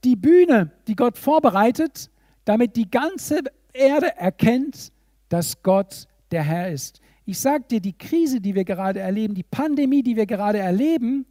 die 0.04 0.16
Bühne, 0.16 0.72
die 0.88 0.96
Gott 0.96 1.18
vorbereitet, 1.18 2.10
damit 2.44 2.76
die 2.76 2.90
ganze 2.90 3.42
Erde 3.72 4.18
erkennt, 4.18 4.92
dass 5.30 5.64
Gott 5.64 6.08
der 6.32 6.44
Herr 6.44 6.72
ist. 6.72 7.01
Ich 7.26 7.40
sage 7.40 7.66
dir, 7.70 7.82
die 7.82 7.98
Krise, 7.98 8.42
die 8.42 8.56
wir 8.56 8.66
gerade 8.66 9.00
erleben, 9.00 9.36
die 9.36 9.44
Pandemie, 9.44 10.04
die 10.04 10.16
wir 10.16 10.26
gerade 10.26 10.60
erleben, 10.60 11.26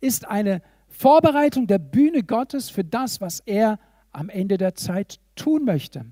ist 0.00 0.26
eine 0.26 0.62
Vorbereitung 0.88 1.66
der 1.66 1.78
Bühne 1.78 2.22
Gottes 2.22 2.70
für 2.70 2.84
das, 2.84 3.20
was 3.20 3.40
er 3.40 3.78
am 4.12 4.28
Ende 4.28 4.56
der 4.56 4.74
Zeit 4.74 5.20
tun 5.34 5.64
möchte. 5.64 6.06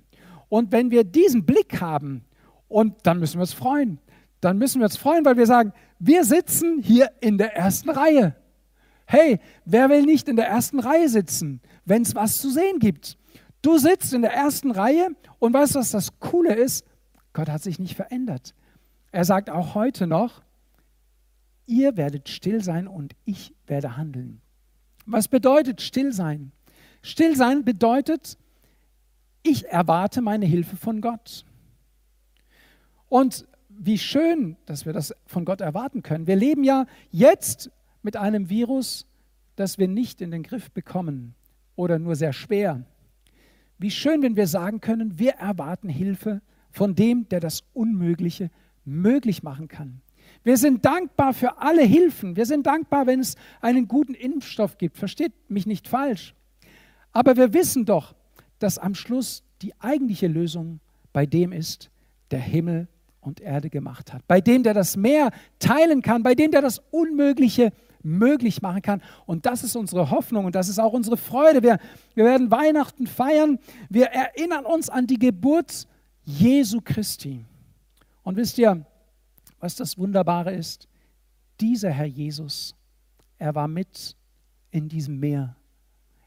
Und 0.48 0.72
wenn 0.72 0.90
wir 0.90 1.04
diesen 1.04 1.46
Blick 1.46 1.80
haben, 1.80 2.24
und 2.68 2.94
dann 3.04 3.18
müssen 3.18 3.36
wir 3.36 3.42
uns 3.42 3.52
freuen, 3.52 3.98
dann 4.40 4.58
müssen 4.58 4.80
wir 4.80 4.86
uns 4.86 4.96
freuen, 4.96 5.24
weil 5.24 5.36
wir 5.36 5.46
sagen, 5.46 5.72
wir 5.98 6.24
sitzen 6.24 6.82
hier 6.82 7.10
in 7.20 7.38
der 7.38 7.56
ersten 7.56 7.88
Reihe. 7.88 8.36
Hey, 9.06 9.38
wer 9.64 9.88
will 9.88 10.02
nicht 10.02 10.28
in 10.28 10.36
der 10.36 10.48
ersten 10.48 10.80
Reihe 10.80 11.08
sitzen, 11.08 11.60
wenn 11.84 12.02
es 12.02 12.14
was 12.14 12.40
zu 12.40 12.50
sehen 12.50 12.78
gibt? 12.78 13.16
Du 13.62 13.78
sitzt 13.78 14.12
in 14.12 14.22
der 14.22 14.34
ersten 14.34 14.70
Reihe 14.70 15.08
und 15.38 15.54
weißt 15.54 15.76
was 15.76 15.92
das 15.92 16.18
Coole 16.20 16.54
ist? 16.54 16.84
Gott 17.32 17.48
hat 17.48 17.62
sich 17.62 17.78
nicht 17.78 17.94
verändert. 17.94 18.54
Er 19.14 19.24
sagt 19.24 19.48
auch 19.48 19.76
heute 19.76 20.08
noch, 20.08 20.42
ihr 21.66 21.96
werdet 21.96 22.28
still 22.28 22.64
sein 22.64 22.88
und 22.88 23.14
ich 23.24 23.54
werde 23.68 23.96
handeln. 23.96 24.40
Was 25.06 25.28
bedeutet 25.28 25.80
still 25.82 26.12
sein? 26.12 26.50
Still 27.00 27.36
sein 27.36 27.64
bedeutet, 27.64 28.36
ich 29.44 29.68
erwarte 29.68 30.20
meine 30.20 30.46
Hilfe 30.46 30.76
von 30.76 31.00
Gott. 31.00 31.44
Und 33.08 33.46
wie 33.68 33.98
schön, 33.98 34.56
dass 34.66 34.84
wir 34.84 34.92
das 34.92 35.14
von 35.26 35.44
Gott 35.44 35.60
erwarten 35.60 36.02
können. 36.02 36.26
Wir 36.26 36.34
leben 36.34 36.64
ja 36.64 36.84
jetzt 37.12 37.70
mit 38.02 38.16
einem 38.16 38.48
Virus, 38.48 39.06
das 39.54 39.78
wir 39.78 39.86
nicht 39.86 40.22
in 40.22 40.32
den 40.32 40.42
Griff 40.42 40.72
bekommen 40.72 41.36
oder 41.76 42.00
nur 42.00 42.16
sehr 42.16 42.32
schwer. 42.32 42.82
Wie 43.78 43.92
schön, 43.92 44.22
wenn 44.22 44.34
wir 44.34 44.48
sagen 44.48 44.80
können, 44.80 45.20
wir 45.20 45.34
erwarten 45.34 45.88
Hilfe 45.88 46.42
von 46.72 46.96
dem, 46.96 47.28
der 47.28 47.38
das 47.38 47.62
Unmögliche 47.74 48.50
möglich 48.84 49.42
machen 49.42 49.68
kann. 49.68 50.00
Wir 50.42 50.56
sind 50.56 50.84
dankbar 50.84 51.32
für 51.32 51.58
alle 51.58 51.82
Hilfen. 51.82 52.36
Wir 52.36 52.46
sind 52.46 52.66
dankbar, 52.66 53.06
wenn 53.06 53.20
es 53.20 53.36
einen 53.60 53.88
guten 53.88 54.14
Impfstoff 54.14 54.78
gibt. 54.78 54.98
Versteht 54.98 55.32
mich 55.48 55.66
nicht 55.66 55.88
falsch. 55.88 56.34
Aber 57.12 57.36
wir 57.36 57.54
wissen 57.54 57.84
doch, 57.84 58.14
dass 58.58 58.78
am 58.78 58.94
Schluss 58.94 59.42
die 59.62 59.72
eigentliche 59.80 60.26
Lösung 60.26 60.80
bei 61.12 61.26
dem 61.26 61.52
ist, 61.52 61.90
der 62.30 62.40
Himmel 62.40 62.88
und 63.20 63.40
Erde 63.40 63.70
gemacht 63.70 64.12
hat. 64.12 64.26
Bei 64.26 64.40
dem, 64.40 64.62
der 64.62 64.74
das 64.74 64.96
Meer 64.96 65.30
teilen 65.58 66.02
kann, 66.02 66.22
bei 66.22 66.34
dem, 66.34 66.50
der 66.50 66.60
das 66.60 66.82
Unmögliche 66.90 67.72
möglich 68.02 68.60
machen 68.60 68.82
kann. 68.82 69.02
Und 69.24 69.46
das 69.46 69.64
ist 69.64 69.76
unsere 69.76 70.10
Hoffnung 70.10 70.44
und 70.44 70.54
das 70.54 70.68
ist 70.68 70.78
auch 70.78 70.92
unsere 70.92 71.16
Freude. 71.16 71.62
Wir, 71.62 71.78
wir 72.14 72.24
werden 72.24 72.50
Weihnachten 72.50 73.06
feiern. 73.06 73.58
Wir 73.88 74.06
erinnern 74.06 74.66
uns 74.66 74.90
an 74.90 75.06
die 75.06 75.18
Geburt 75.18 75.86
Jesu 76.24 76.80
Christi. 76.82 77.46
Und 78.24 78.36
wisst 78.36 78.58
ihr, 78.58 78.84
was 79.60 79.76
das 79.76 79.96
Wunderbare 79.96 80.52
ist? 80.52 80.88
Dieser 81.60 81.90
Herr 81.90 82.06
Jesus, 82.06 82.74
er 83.38 83.54
war 83.54 83.68
mit 83.68 84.16
in 84.70 84.88
diesem 84.88 85.20
Meer. 85.20 85.56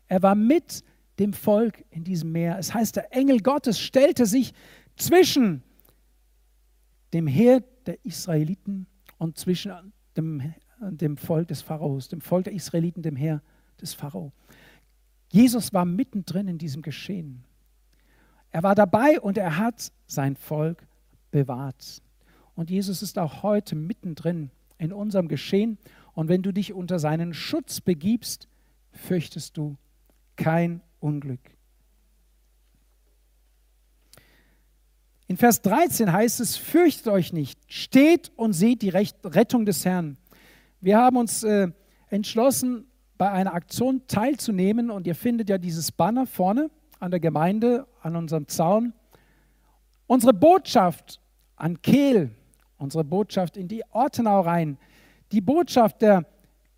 Er 0.07 0.21
war 0.23 0.35
mit 0.35 0.83
dem 1.19 1.33
Volk 1.33 1.83
in 1.89 2.03
diesem 2.03 2.31
Meer. 2.31 2.57
Es 2.57 2.73
heißt, 2.73 2.95
der 2.95 3.13
Engel 3.13 3.41
Gottes 3.41 3.79
stellte 3.79 4.25
sich 4.25 4.53
zwischen 4.95 5.63
dem 7.13 7.27
Heer 7.27 7.61
der 7.85 8.03
Israeliten 8.05 8.87
und 9.17 9.37
zwischen 9.37 9.93
dem, 10.15 10.53
dem 10.79 11.17
Volk 11.17 11.47
des 11.49 11.61
Pharaos, 11.61 12.07
dem 12.07 12.21
Volk 12.21 12.45
der 12.45 12.53
Israeliten, 12.53 13.01
dem 13.01 13.15
Heer 13.15 13.41
des 13.81 13.93
Pharao. 13.93 14.31
Jesus 15.29 15.73
war 15.73 15.85
mittendrin 15.85 16.47
in 16.47 16.57
diesem 16.57 16.81
Geschehen. 16.81 17.43
Er 18.51 18.63
war 18.63 18.75
dabei 18.75 19.19
und 19.19 19.37
er 19.37 19.57
hat 19.57 19.91
sein 20.05 20.35
Volk 20.35 20.86
bewahrt. 21.31 22.01
Und 22.55 22.69
Jesus 22.69 23.01
ist 23.01 23.19
auch 23.19 23.43
heute 23.43 23.75
mittendrin 23.75 24.51
in 24.77 24.91
unserem 24.93 25.27
Geschehen. 25.27 25.77
Und 26.13 26.29
wenn 26.29 26.41
du 26.41 26.51
dich 26.51 26.73
unter 26.73 26.99
seinen 26.99 27.33
Schutz 27.33 27.81
begibst, 27.81 28.47
fürchtest 28.91 29.57
du 29.57 29.77
kein 30.35 30.81
Unglück. 30.99 31.39
In 35.27 35.37
Vers 35.37 35.61
13 35.61 36.11
heißt 36.11 36.39
es, 36.39 36.55
fürchtet 36.55 37.09
euch 37.09 37.33
nicht, 37.33 37.59
steht 37.71 38.31
und 38.37 38.53
seht 38.53 38.81
die 38.81 38.89
Rettung 38.89 39.65
des 39.65 39.83
Herrn. 39.83 40.17
Wir 40.79 40.97
haben 40.97 41.17
uns 41.17 41.43
äh, 41.43 41.67
entschlossen, 42.09 42.85
bei 43.17 43.31
einer 43.31 43.53
Aktion 43.53 44.03
teilzunehmen 44.07 44.91
und 44.91 45.07
ihr 45.07 45.15
findet 45.15 45.49
ja 45.49 45.57
dieses 45.57 45.91
Banner 45.91 46.27
vorne 46.27 46.69
an 46.99 47.11
der 47.11 47.19
Gemeinde, 47.19 47.87
an 48.01 48.15
unserem 48.15 48.47
Zaun. 48.47 48.93
Unsere 50.07 50.33
Botschaft 50.33 51.19
an 51.55 51.81
Kehl, 51.81 52.31
unsere 52.77 53.03
Botschaft 53.03 53.57
in 53.57 53.67
die 53.67 53.83
Ortenau 53.91 54.41
rein, 54.41 54.77
die 55.31 55.41
Botschaft 55.41 56.01
der 56.01 56.25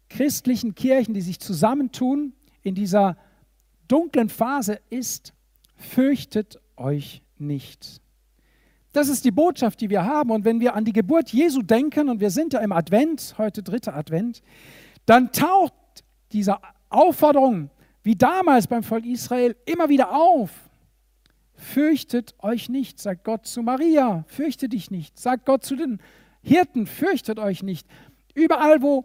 christlichen 0.10 0.74
Kirchen, 0.74 1.14
die 1.14 1.22
sich 1.22 1.40
zusammentun 1.40 2.34
in 2.64 2.76
dieser 2.76 3.18
dunklen 3.88 4.30
Phase 4.30 4.80
ist, 4.90 5.34
fürchtet 5.76 6.60
euch 6.76 7.22
nicht. 7.38 8.02
Das 8.92 9.08
ist 9.08 9.24
die 9.24 9.32
Botschaft, 9.32 9.82
die 9.82 9.90
wir 9.90 10.04
haben. 10.04 10.32
Und 10.32 10.46
wenn 10.46 10.60
wir 10.60 10.74
an 10.74 10.84
die 10.84 10.94
Geburt 10.94 11.30
Jesu 11.30 11.62
denken, 11.62 12.10
und 12.10 12.20
wir 12.20 12.32
sind 12.32 12.54
ja 12.54 12.60
im 12.60 12.72
Advent, 12.72 13.36
heute 13.38 13.62
dritter 13.62 13.96
Advent, 13.96 14.42
dann 15.06 15.32
taucht 15.32 15.74
diese 16.32 16.58
Aufforderung, 16.90 17.70
wie 18.02 18.16
damals 18.16 18.68
beim 18.68 18.82
Volk 18.82 19.06
Israel, 19.06 19.56
immer 19.66 19.90
wieder 19.90 20.12
auf. 20.12 20.69
Fürchtet 21.60 22.36
euch 22.40 22.70
nicht, 22.70 23.00
sagt 23.00 23.26
Gott 23.26 23.46
zu 23.46 23.62
Maria, 23.62 24.24
fürchte 24.28 24.70
dich 24.70 24.92
nicht, 24.92 25.20
sagt 25.20 25.46
Gott 25.46 25.66
zu 25.66 25.76
den 25.76 26.00
Hirten, 26.42 26.88
fürchtet 26.88 27.38
euch 27.38 27.64
nicht. 27.64 27.86
Überall, 28.34 28.82
wo, 28.82 29.04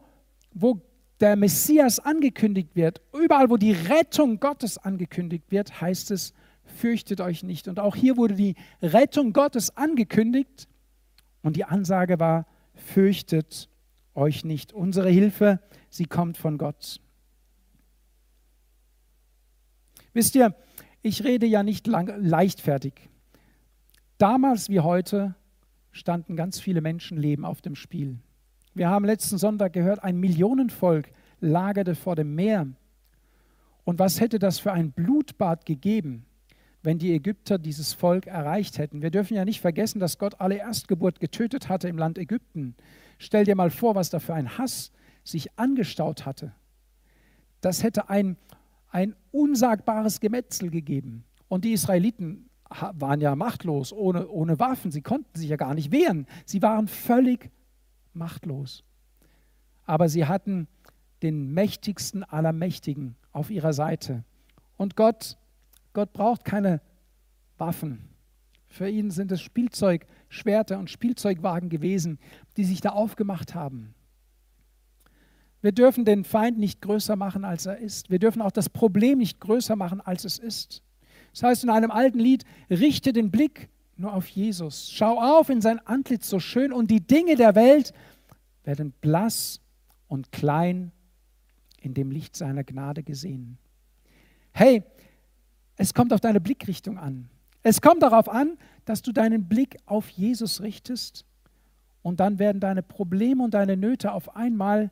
wo 0.52 0.80
der 1.18 1.34
Messias 1.34 1.98
angekündigt 1.98 2.76
wird, 2.76 3.02
überall, 3.12 3.50
wo 3.50 3.56
die 3.56 3.72
Rettung 3.72 4.38
Gottes 4.38 4.78
angekündigt 4.78 5.50
wird, 5.50 5.80
heißt 5.80 6.12
es, 6.12 6.32
fürchtet 6.64 7.20
euch 7.20 7.42
nicht. 7.42 7.66
Und 7.66 7.80
auch 7.80 7.96
hier 7.96 8.16
wurde 8.16 8.36
die 8.36 8.54
Rettung 8.80 9.32
Gottes 9.32 9.76
angekündigt 9.76 10.68
und 11.42 11.56
die 11.56 11.64
Ansage 11.64 12.20
war, 12.20 12.46
fürchtet 12.74 13.68
euch 14.14 14.44
nicht. 14.44 14.72
Unsere 14.72 15.10
Hilfe, 15.10 15.58
sie 15.90 16.06
kommt 16.06 16.36
von 16.36 16.56
Gott. 16.56 17.00
Wisst 20.12 20.36
ihr, 20.36 20.54
ich 21.04 21.22
rede 21.22 21.46
ja 21.46 21.62
nicht 21.62 21.86
lang, 21.86 22.10
leichtfertig. 22.20 22.94
Damals 24.16 24.70
wie 24.70 24.80
heute 24.80 25.34
standen 25.92 26.34
ganz 26.34 26.58
viele 26.58 26.80
Menschenleben 26.80 27.44
auf 27.44 27.60
dem 27.60 27.76
Spiel. 27.76 28.18
Wir 28.72 28.88
haben 28.88 29.04
letzten 29.04 29.36
Sonntag 29.36 29.74
gehört, 29.74 30.02
ein 30.02 30.18
Millionenvolk 30.18 31.10
lagerte 31.40 31.94
vor 31.94 32.16
dem 32.16 32.34
Meer. 32.34 32.66
Und 33.84 33.98
was 33.98 34.18
hätte 34.18 34.38
das 34.38 34.58
für 34.58 34.72
ein 34.72 34.92
Blutbad 34.92 35.66
gegeben, 35.66 36.24
wenn 36.82 36.98
die 36.98 37.12
Ägypter 37.12 37.58
dieses 37.58 37.92
Volk 37.92 38.26
erreicht 38.26 38.78
hätten? 38.78 39.02
Wir 39.02 39.10
dürfen 39.10 39.34
ja 39.34 39.44
nicht 39.44 39.60
vergessen, 39.60 40.00
dass 40.00 40.18
Gott 40.18 40.40
alle 40.40 40.56
Erstgeburt 40.56 41.20
getötet 41.20 41.68
hatte 41.68 41.86
im 41.86 41.98
Land 41.98 42.16
Ägypten. 42.16 42.76
Stell 43.18 43.44
dir 43.44 43.56
mal 43.56 43.70
vor, 43.70 43.94
was 43.94 44.08
da 44.08 44.20
für 44.20 44.32
ein 44.32 44.56
Hass 44.56 44.90
sich 45.22 45.58
angestaut 45.58 46.24
hatte. 46.24 46.54
Das 47.60 47.82
hätte 47.82 48.08
ein, 48.08 48.38
ein 48.94 49.16
unsagbares 49.32 50.20
Gemetzel 50.20 50.70
gegeben. 50.70 51.24
Und 51.48 51.64
die 51.64 51.72
Israeliten 51.72 52.48
waren 52.92 53.20
ja 53.20 53.34
machtlos, 53.34 53.92
ohne, 53.92 54.28
ohne 54.28 54.60
Waffen. 54.60 54.92
Sie 54.92 55.02
konnten 55.02 55.36
sich 55.36 55.48
ja 55.48 55.56
gar 55.56 55.74
nicht 55.74 55.90
wehren. 55.90 56.26
Sie 56.46 56.62
waren 56.62 56.86
völlig 56.86 57.50
machtlos. 58.12 58.84
Aber 59.84 60.08
sie 60.08 60.26
hatten 60.26 60.68
den 61.22 61.52
mächtigsten 61.52 62.22
aller 62.22 62.52
Mächtigen 62.52 63.16
auf 63.32 63.50
ihrer 63.50 63.72
Seite. 63.72 64.22
Und 64.76 64.94
Gott, 64.94 65.38
Gott 65.92 66.12
braucht 66.12 66.44
keine 66.44 66.80
Waffen. 67.58 68.10
Für 68.68 68.88
ihn 68.88 69.10
sind 69.10 69.32
es 69.32 69.42
Spielzeug, 69.42 70.06
Schwerter 70.28 70.78
und 70.78 70.88
Spielzeugwagen 70.88 71.68
gewesen, 71.68 72.20
die 72.56 72.64
sich 72.64 72.80
da 72.80 72.90
aufgemacht 72.90 73.56
haben. 73.56 73.94
Wir 75.64 75.72
dürfen 75.72 76.04
den 76.04 76.24
Feind 76.24 76.58
nicht 76.58 76.82
größer 76.82 77.16
machen, 77.16 77.42
als 77.42 77.64
er 77.64 77.78
ist. 77.78 78.10
Wir 78.10 78.18
dürfen 78.18 78.42
auch 78.42 78.50
das 78.50 78.68
Problem 78.68 79.16
nicht 79.16 79.40
größer 79.40 79.76
machen, 79.76 80.02
als 80.02 80.26
es 80.26 80.38
ist. 80.38 80.82
Das 81.32 81.42
heißt 81.42 81.64
in 81.64 81.70
einem 81.70 81.90
alten 81.90 82.18
Lied, 82.18 82.44
richte 82.68 83.14
den 83.14 83.30
Blick 83.30 83.70
nur 83.96 84.12
auf 84.12 84.26
Jesus. 84.28 84.90
Schau 84.92 85.18
auf 85.18 85.48
in 85.48 85.62
sein 85.62 85.78
Antlitz 85.86 86.28
so 86.28 86.38
schön 86.38 86.70
und 86.70 86.90
die 86.90 87.00
Dinge 87.00 87.36
der 87.36 87.54
Welt 87.54 87.94
werden 88.64 88.92
blass 89.00 89.62
und 90.06 90.32
klein 90.32 90.92
in 91.80 91.94
dem 91.94 92.10
Licht 92.10 92.36
seiner 92.36 92.62
Gnade 92.62 93.02
gesehen. 93.02 93.56
Hey, 94.52 94.82
es 95.76 95.94
kommt 95.94 96.12
auf 96.12 96.20
deine 96.20 96.42
Blickrichtung 96.42 96.98
an. 96.98 97.30
Es 97.62 97.80
kommt 97.80 98.02
darauf 98.02 98.28
an, 98.28 98.58
dass 98.84 99.00
du 99.00 99.12
deinen 99.12 99.48
Blick 99.48 99.78
auf 99.86 100.10
Jesus 100.10 100.60
richtest 100.60 101.24
und 102.02 102.20
dann 102.20 102.38
werden 102.38 102.60
deine 102.60 102.82
Probleme 102.82 103.42
und 103.42 103.54
deine 103.54 103.78
Nöte 103.78 104.12
auf 104.12 104.36
einmal 104.36 104.90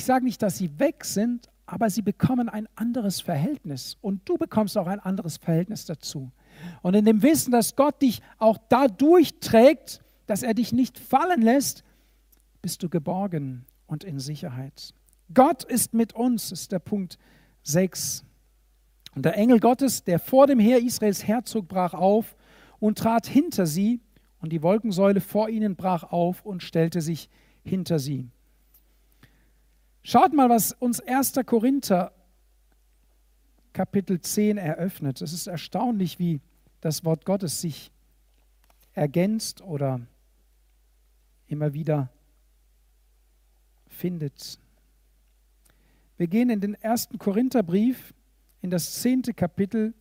ich 0.00 0.06
sage 0.06 0.24
nicht, 0.24 0.40
dass 0.40 0.56
sie 0.56 0.78
weg 0.78 1.04
sind, 1.04 1.50
aber 1.66 1.90
sie 1.90 2.00
bekommen 2.00 2.48
ein 2.48 2.66
anderes 2.74 3.20
Verhältnis 3.20 3.98
und 4.00 4.26
du 4.26 4.38
bekommst 4.38 4.78
auch 4.78 4.86
ein 4.86 4.98
anderes 4.98 5.36
Verhältnis 5.36 5.84
dazu. 5.84 6.32
Und 6.80 6.94
in 6.94 7.04
dem 7.04 7.20
Wissen, 7.20 7.50
dass 7.50 7.76
Gott 7.76 8.00
dich 8.00 8.22
auch 8.38 8.56
dadurch 8.70 9.40
trägt, 9.40 10.00
dass 10.26 10.42
er 10.42 10.54
dich 10.54 10.72
nicht 10.72 10.98
fallen 10.98 11.42
lässt, 11.42 11.84
bist 12.62 12.82
du 12.82 12.88
geborgen 12.88 13.66
und 13.86 14.02
in 14.02 14.20
Sicherheit. 14.20 14.94
Gott 15.34 15.64
ist 15.64 15.92
mit 15.92 16.14
uns, 16.14 16.50
ist 16.50 16.72
der 16.72 16.78
Punkt 16.78 17.18
6. 17.64 18.24
Und 19.14 19.26
der 19.26 19.36
Engel 19.36 19.60
Gottes, 19.60 20.02
der 20.02 20.18
vor 20.18 20.46
dem 20.46 20.60
Heer 20.60 20.82
Israels 20.82 21.28
herzog, 21.28 21.68
brach 21.68 21.92
auf 21.92 22.38
und 22.78 22.96
trat 22.96 23.26
hinter 23.26 23.66
sie, 23.66 24.00
und 24.40 24.50
die 24.50 24.62
Wolkensäule 24.62 25.20
vor 25.20 25.50
ihnen 25.50 25.76
brach 25.76 26.04
auf 26.04 26.46
und 26.46 26.62
stellte 26.62 27.02
sich 27.02 27.28
hinter 27.62 27.98
sie. 27.98 28.30
Schaut 30.02 30.32
mal, 30.32 30.48
was 30.48 30.72
uns 30.72 31.00
1. 31.00 31.34
Korinther 31.44 32.12
Kapitel 33.72 34.20
10 34.20 34.56
eröffnet. 34.56 35.20
Es 35.20 35.32
ist 35.32 35.46
erstaunlich, 35.46 36.18
wie 36.18 36.40
das 36.80 37.04
Wort 37.04 37.24
Gottes 37.24 37.60
sich 37.60 37.90
ergänzt 38.94 39.60
oder 39.62 40.00
immer 41.46 41.74
wieder 41.74 42.10
findet. 43.88 44.58
Wir 46.16 46.26
gehen 46.26 46.50
in 46.50 46.60
den 46.60 46.74
ersten 46.74 47.18
Korintherbrief, 47.18 48.14
in 48.62 48.70
das 48.70 49.00
zehnte 49.00 49.34
Kapitel. 49.34 49.94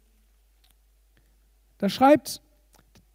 Da 1.77 1.89
schreibt 1.89 2.41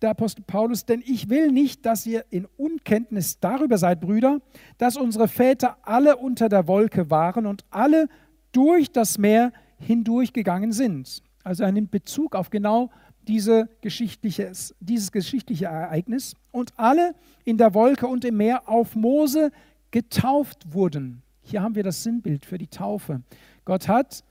der 0.02 0.10
Apostel 0.10 0.42
Paulus, 0.46 0.84
denn 0.84 1.02
ich 1.04 1.28
will 1.30 1.50
nicht, 1.50 1.86
dass 1.86 2.06
ihr 2.06 2.24
in 2.30 2.46
Unkenntnis 2.56 3.38
darüber 3.40 3.78
seid, 3.78 4.00
Brüder, 4.00 4.40
dass 4.78 4.96
unsere 4.96 5.28
Väter 5.28 5.78
alle 5.82 6.16
unter 6.16 6.48
der 6.48 6.66
Wolke 6.66 7.10
waren 7.10 7.46
und 7.46 7.64
alle 7.70 8.08
durch 8.52 8.90
das 8.92 9.18
Meer 9.18 9.52
hindurchgegangen 9.78 10.72
sind. 10.72 11.22
Also 11.42 11.64
er 11.64 11.72
nimmt 11.72 11.90
Bezug 11.90 12.34
auf 12.34 12.50
genau 12.50 12.90
diese 13.26 13.68
geschichtliche, 13.80 14.52
dieses 14.80 15.12
geschichtliche 15.12 15.66
Ereignis 15.66 16.34
und 16.52 16.72
alle 16.76 17.14
in 17.44 17.58
der 17.58 17.74
Wolke 17.74 18.06
und 18.06 18.24
im 18.24 18.36
Meer 18.36 18.68
auf 18.68 18.94
Mose 18.94 19.50
getauft 19.90 20.72
wurden. 20.72 21.22
Hier 21.42 21.62
haben 21.62 21.74
wir 21.74 21.82
das 21.82 22.02
Sinnbild 22.02 22.44
für 22.46 22.58
die 22.58 22.66
Taufe. 22.66 23.22
Gott 23.64 23.88
hat 23.88 24.24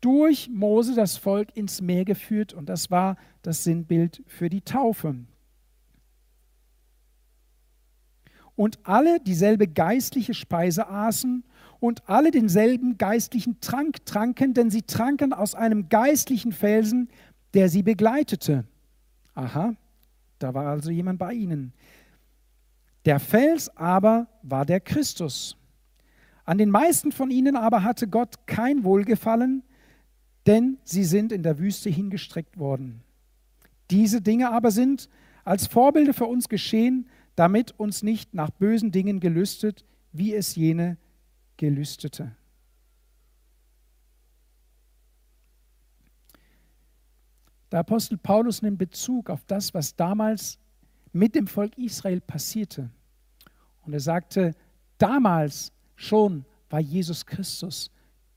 durch 0.00 0.48
Mose 0.48 0.94
das 0.94 1.16
Volk 1.16 1.56
ins 1.56 1.80
Meer 1.80 2.04
geführt 2.04 2.52
und 2.52 2.68
das 2.68 2.90
war 2.90 3.16
das 3.42 3.64
Sinnbild 3.64 4.22
für 4.26 4.48
die 4.48 4.62
Taufe. 4.62 5.14
Und 8.56 8.78
alle 8.82 9.20
dieselbe 9.20 9.68
geistliche 9.68 10.34
Speise 10.34 10.88
aßen 10.88 11.44
und 11.80 12.08
alle 12.08 12.30
denselben 12.30 12.98
geistlichen 12.98 13.60
Trank 13.60 14.04
tranken, 14.04 14.52
denn 14.52 14.70
sie 14.70 14.82
tranken 14.82 15.32
aus 15.32 15.54
einem 15.54 15.88
geistlichen 15.88 16.52
Felsen, 16.52 17.08
der 17.54 17.68
sie 17.68 17.82
begleitete. 17.82 18.64
Aha, 19.34 19.74
da 20.38 20.54
war 20.54 20.66
also 20.66 20.90
jemand 20.90 21.18
bei 21.18 21.32
ihnen. 21.32 21.72
Der 23.06 23.18
Fels 23.18 23.74
aber 23.76 24.26
war 24.42 24.66
der 24.66 24.80
Christus. 24.80 25.56
An 26.44 26.58
den 26.58 26.70
meisten 26.70 27.12
von 27.12 27.30
ihnen 27.30 27.56
aber 27.56 27.82
hatte 27.82 28.08
Gott 28.08 28.46
kein 28.46 28.84
Wohlgefallen, 28.84 29.62
denn 30.46 30.78
sie 30.84 31.04
sind 31.04 31.32
in 31.32 31.42
der 31.42 31.58
Wüste 31.58 31.90
hingestreckt 31.90 32.58
worden. 32.58 33.02
Diese 33.90 34.20
Dinge 34.20 34.50
aber 34.50 34.70
sind 34.70 35.08
als 35.44 35.66
Vorbilder 35.66 36.14
für 36.14 36.26
uns 36.26 36.48
geschehen, 36.48 37.08
damit 37.36 37.78
uns 37.78 38.02
nicht 38.02 38.34
nach 38.34 38.50
bösen 38.50 38.92
Dingen 38.92 39.20
gelüstet, 39.20 39.84
wie 40.12 40.34
es 40.34 40.54
jene 40.54 40.96
gelüstete. 41.56 42.36
Der 47.70 47.80
Apostel 47.80 48.18
Paulus 48.18 48.62
nimmt 48.62 48.78
Bezug 48.78 49.30
auf 49.30 49.44
das, 49.46 49.72
was 49.74 49.94
damals 49.94 50.58
mit 51.12 51.34
dem 51.34 51.46
Volk 51.46 51.76
Israel 51.78 52.20
passierte. 52.20 52.90
Und 53.82 53.92
er 53.92 54.00
sagte, 54.00 54.54
damals 54.98 55.72
schon 55.94 56.44
war 56.68 56.80
Jesus 56.80 57.24
Christus 57.24 57.90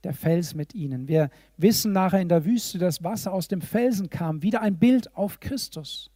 der 0.03 0.13
Fels 0.13 0.53
mit 0.53 0.73
ihnen. 0.73 1.07
Wir 1.07 1.29
wissen 1.57 1.91
nachher 1.91 2.21
in 2.21 2.29
der 2.29 2.45
Wüste, 2.45 2.77
dass 2.77 3.03
Wasser 3.03 3.33
aus 3.33 3.47
dem 3.47 3.61
Felsen 3.61 4.09
kam, 4.09 4.41
wieder 4.41 4.61
ein 4.61 4.77
Bild 4.77 5.15
auf 5.15 5.39
Christus. 5.39 6.09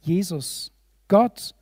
Jesus, 0.00 0.72
Gott, 1.08 1.54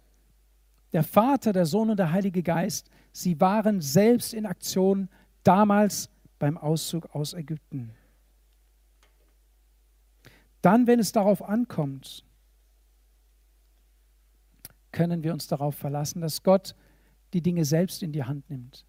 der 0.92 1.02
Vater, 1.02 1.52
der 1.52 1.66
Sohn 1.66 1.90
und 1.90 1.98
der 1.98 2.12
Heilige 2.12 2.42
Geist, 2.42 2.88
sie 3.12 3.40
waren 3.40 3.80
selbst 3.80 4.32
in 4.32 4.46
Aktion 4.46 5.08
damals 5.42 6.08
beim 6.38 6.56
Auszug 6.56 7.14
aus 7.14 7.34
Ägypten. 7.34 7.90
Dann, 10.62 10.86
wenn 10.86 10.98
es 10.98 11.12
darauf 11.12 11.42
ankommt, 11.42 12.24
können 14.92 15.22
wir 15.22 15.32
uns 15.32 15.46
darauf 15.46 15.74
verlassen, 15.74 16.20
dass 16.20 16.42
Gott 16.42 16.74
die 17.32 17.42
Dinge 17.42 17.64
selbst 17.64 18.02
in 18.02 18.12
die 18.12 18.24
Hand 18.24 18.48
nimmt. 18.50 18.84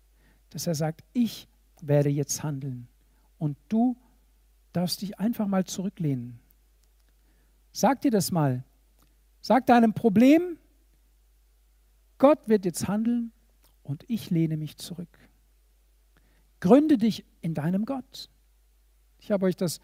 Dass 0.49 0.67
er 0.67 0.75
sagt, 0.75 1.03
ich 1.13 1.47
werde 1.81 2.09
jetzt 2.09 2.43
handeln 2.43 2.87
und 3.37 3.57
du 3.69 3.95
darfst 4.73 5.01
dich 5.01 5.19
einfach 5.19 5.47
mal 5.47 5.65
zurücklehnen. 5.65 6.39
Sag 7.71 8.01
dir 8.01 8.11
das 8.11 8.31
mal. 8.31 8.63
Sag 9.41 9.65
deinem 9.67 9.93
Problem, 9.93 10.57
Gott 12.17 12.47
wird 12.47 12.65
jetzt 12.65 12.87
handeln 12.87 13.31
und 13.83 14.03
ich 14.07 14.29
lehne 14.29 14.57
mich 14.57 14.77
zurück. 14.77 15.07
Gründe 16.59 16.97
dich 16.97 17.25
in 17.41 17.53
deinem 17.53 17.85
Gott. 17.85 18.29
Ich 19.19 19.31
habe 19.31 19.45
euch 19.45 19.55
das 19.55 19.79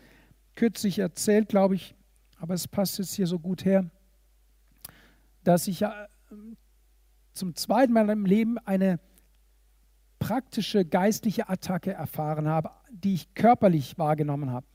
kürzlich 0.55 0.99
erzählt, 0.99 1.47
glaube 1.47 1.75
ich, 1.75 1.95
aber 2.37 2.53
es 2.53 2.67
passt 2.67 2.97
jetzt 2.97 3.13
hier 3.13 3.27
so 3.27 3.39
gut 3.39 3.63
her, 3.63 3.89
dass 5.47 5.67
ich 5.67 5.83
ähm, 5.83 6.57
zum 7.33 7.55
zweiten 7.55 7.93
Mal 7.93 8.09
im 8.09 8.25
Leben 8.25 8.57
eine 8.59 8.99
praktische 10.19 10.85
geistliche 10.85 11.49
Attacke 11.49 11.93
erfahren 11.93 12.47
habe, 12.47 12.71
die 12.89 13.13
ich 13.13 13.33
körperlich 13.33 13.97
wahrgenommen 13.97 14.51
habe. 14.51 14.65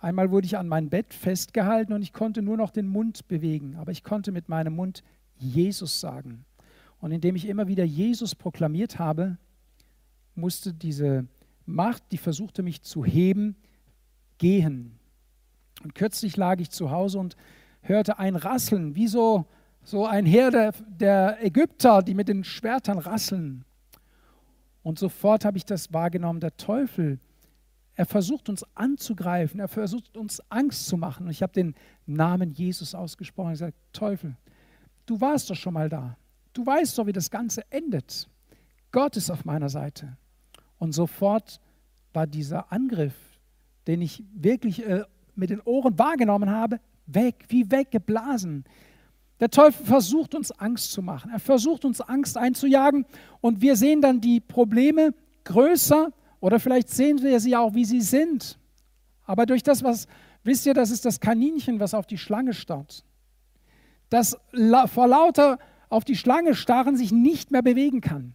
Einmal 0.00 0.30
wurde 0.30 0.46
ich 0.46 0.56
an 0.56 0.68
mein 0.68 0.90
Bett 0.90 1.12
festgehalten 1.12 1.92
und 1.92 2.02
ich 2.02 2.12
konnte 2.12 2.42
nur 2.42 2.56
noch 2.56 2.70
den 2.70 2.86
Mund 2.88 3.26
bewegen, 3.28 3.76
aber 3.76 3.92
ich 3.92 4.04
konnte 4.04 4.32
mit 4.32 4.48
meinem 4.48 4.74
Mund 4.74 5.02
Jesus 5.36 6.00
sagen. 6.00 6.44
Und 7.00 7.12
indem 7.12 7.36
ich 7.36 7.46
immer 7.46 7.68
wieder 7.68 7.84
Jesus 7.84 8.34
proklamiert 8.34 8.98
habe, 8.98 9.38
musste 10.34 10.72
diese 10.72 11.26
Macht, 11.66 12.02
die 12.12 12.18
versuchte 12.18 12.62
mich 12.62 12.82
zu 12.82 13.04
heben, 13.04 13.56
gehen. 14.38 14.98
Und 15.82 15.94
kürzlich 15.94 16.36
lag 16.36 16.60
ich 16.60 16.70
zu 16.70 16.90
Hause 16.90 17.18
und 17.18 17.36
hörte 17.82 18.18
ein 18.18 18.36
Rasseln, 18.36 18.94
wie 18.94 19.06
so, 19.06 19.46
so 19.82 20.06
ein 20.06 20.26
Heer 20.26 20.50
der, 20.50 20.72
der 20.88 21.44
Ägypter, 21.44 22.02
die 22.02 22.14
mit 22.14 22.28
den 22.28 22.44
Schwertern 22.44 22.98
rasseln. 22.98 23.64
Und 24.82 24.98
sofort 24.98 25.44
habe 25.44 25.58
ich 25.58 25.64
das 25.64 25.92
wahrgenommen, 25.92 26.40
der 26.40 26.56
Teufel, 26.56 27.18
er 27.94 28.06
versucht 28.06 28.48
uns 28.48 28.64
anzugreifen, 28.74 29.58
er 29.60 29.68
versucht 29.68 30.16
uns 30.16 30.40
Angst 30.50 30.86
zu 30.86 30.96
machen. 30.96 31.26
Und 31.26 31.32
ich 31.32 31.42
habe 31.42 31.52
den 31.52 31.74
Namen 32.06 32.50
Jesus 32.52 32.94
ausgesprochen 32.94 33.48
und 33.48 33.54
gesagt, 33.54 33.76
Teufel, 33.92 34.36
du 35.04 35.20
warst 35.20 35.50
doch 35.50 35.56
schon 35.56 35.74
mal 35.74 35.88
da. 35.88 36.16
Du 36.52 36.64
weißt 36.64 36.96
doch, 36.96 37.06
wie 37.06 37.12
das 37.12 37.30
Ganze 37.30 37.62
endet. 37.70 38.28
Gott 38.92 39.16
ist 39.16 39.30
auf 39.30 39.44
meiner 39.44 39.68
Seite. 39.68 40.16
Und 40.78 40.92
sofort 40.92 41.60
war 42.12 42.26
dieser 42.26 42.72
Angriff, 42.72 43.14
den 43.86 44.00
ich 44.00 44.22
wirklich 44.32 44.86
äh, 44.86 45.04
mit 45.34 45.50
den 45.50 45.60
Ohren 45.60 45.98
wahrgenommen 45.98 46.50
habe, 46.50 46.80
weg, 47.08 47.44
wie 47.48 47.70
weggeblasen. 47.70 48.64
Der 49.40 49.50
Teufel 49.50 49.86
versucht 49.86 50.34
uns 50.34 50.50
Angst 50.52 50.92
zu 50.92 51.02
machen. 51.02 51.30
Er 51.30 51.40
versucht 51.40 51.84
uns 51.84 52.00
Angst 52.00 52.36
einzujagen 52.36 53.06
und 53.40 53.60
wir 53.60 53.76
sehen 53.76 54.00
dann 54.00 54.20
die 54.20 54.40
Probleme 54.40 55.14
größer 55.44 56.12
oder 56.40 56.60
vielleicht 56.60 56.90
sehen 56.90 57.22
wir 57.22 57.40
sie 57.40 57.56
auch, 57.56 57.74
wie 57.74 57.84
sie 57.84 58.00
sind. 58.00 58.58
Aber 59.24 59.46
durch 59.46 59.62
das, 59.62 59.82
was, 59.82 60.06
wisst 60.42 60.66
ihr, 60.66 60.74
das 60.74 60.90
ist 60.90 61.04
das 61.04 61.20
Kaninchen, 61.20 61.80
was 61.80 61.94
auf 61.94 62.06
die 62.06 62.18
Schlange 62.18 62.54
starrt. 62.54 63.04
Das 64.08 64.36
vor 64.86 65.06
lauter 65.06 65.58
auf 65.88 66.04
die 66.04 66.16
Schlange 66.16 66.54
starren 66.54 66.96
sich 66.96 67.12
nicht 67.12 67.50
mehr 67.50 67.62
bewegen 67.62 68.00
kann. 68.00 68.34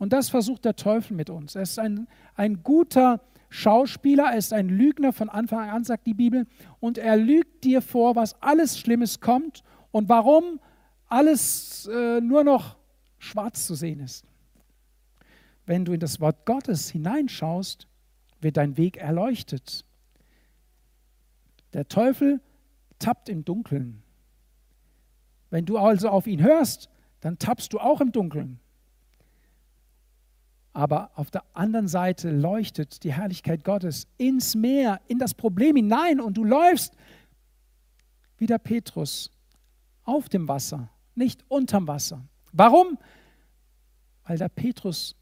Und 0.00 0.14
das 0.14 0.30
versucht 0.30 0.64
der 0.64 0.76
Teufel 0.76 1.14
mit 1.14 1.28
uns. 1.28 1.54
Er 1.54 1.62
ist 1.62 1.78
ein, 1.78 2.08
ein 2.34 2.62
guter 2.62 3.20
Schauspieler, 3.50 4.30
er 4.32 4.38
ist 4.38 4.54
ein 4.54 4.70
Lügner 4.70 5.12
von 5.12 5.28
Anfang 5.28 5.68
an, 5.68 5.84
sagt 5.84 6.06
die 6.06 6.14
Bibel. 6.14 6.46
Und 6.80 6.96
er 6.96 7.18
lügt 7.18 7.64
dir 7.64 7.82
vor, 7.82 8.16
was 8.16 8.40
alles 8.42 8.78
Schlimmes 8.78 9.20
kommt 9.20 9.62
und 9.90 10.08
warum 10.08 10.58
alles 11.06 11.86
äh, 11.92 12.22
nur 12.22 12.44
noch 12.44 12.78
schwarz 13.18 13.66
zu 13.66 13.74
sehen 13.74 14.00
ist. 14.00 14.24
Wenn 15.66 15.84
du 15.84 15.92
in 15.92 16.00
das 16.00 16.18
Wort 16.18 16.46
Gottes 16.46 16.88
hineinschaust, 16.88 17.86
wird 18.40 18.56
dein 18.56 18.78
Weg 18.78 18.96
erleuchtet. 18.96 19.84
Der 21.74 21.88
Teufel 21.88 22.40
tappt 22.98 23.28
im 23.28 23.44
Dunkeln. 23.44 24.02
Wenn 25.50 25.66
du 25.66 25.76
also 25.76 26.08
auf 26.08 26.26
ihn 26.26 26.42
hörst, 26.42 26.88
dann 27.20 27.36
tappst 27.36 27.74
du 27.74 27.78
auch 27.78 28.00
im 28.00 28.12
Dunkeln 28.12 28.60
aber 30.72 31.10
auf 31.14 31.30
der 31.30 31.44
anderen 31.52 31.88
Seite 31.88 32.30
leuchtet 32.30 33.02
die 33.02 33.12
Herrlichkeit 33.12 33.64
Gottes 33.64 34.06
ins 34.18 34.54
Meer, 34.54 35.00
in 35.08 35.18
das 35.18 35.34
Problem 35.34 35.76
hinein 35.76 36.20
und 36.20 36.34
du 36.34 36.44
läufst 36.44 36.94
wie 38.38 38.46
der 38.46 38.58
Petrus 38.58 39.30
auf 40.04 40.28
dem 40.28 40.48
Wasser, 40.48 40.88
nicht 41.14 41.44
unterm 41.48 41.86
Wasser. 41.86 42.22
Warum? 42.52 42.98
Weil 44.24 44.38
der 44.38 44.48
Petrus 44.48 45.16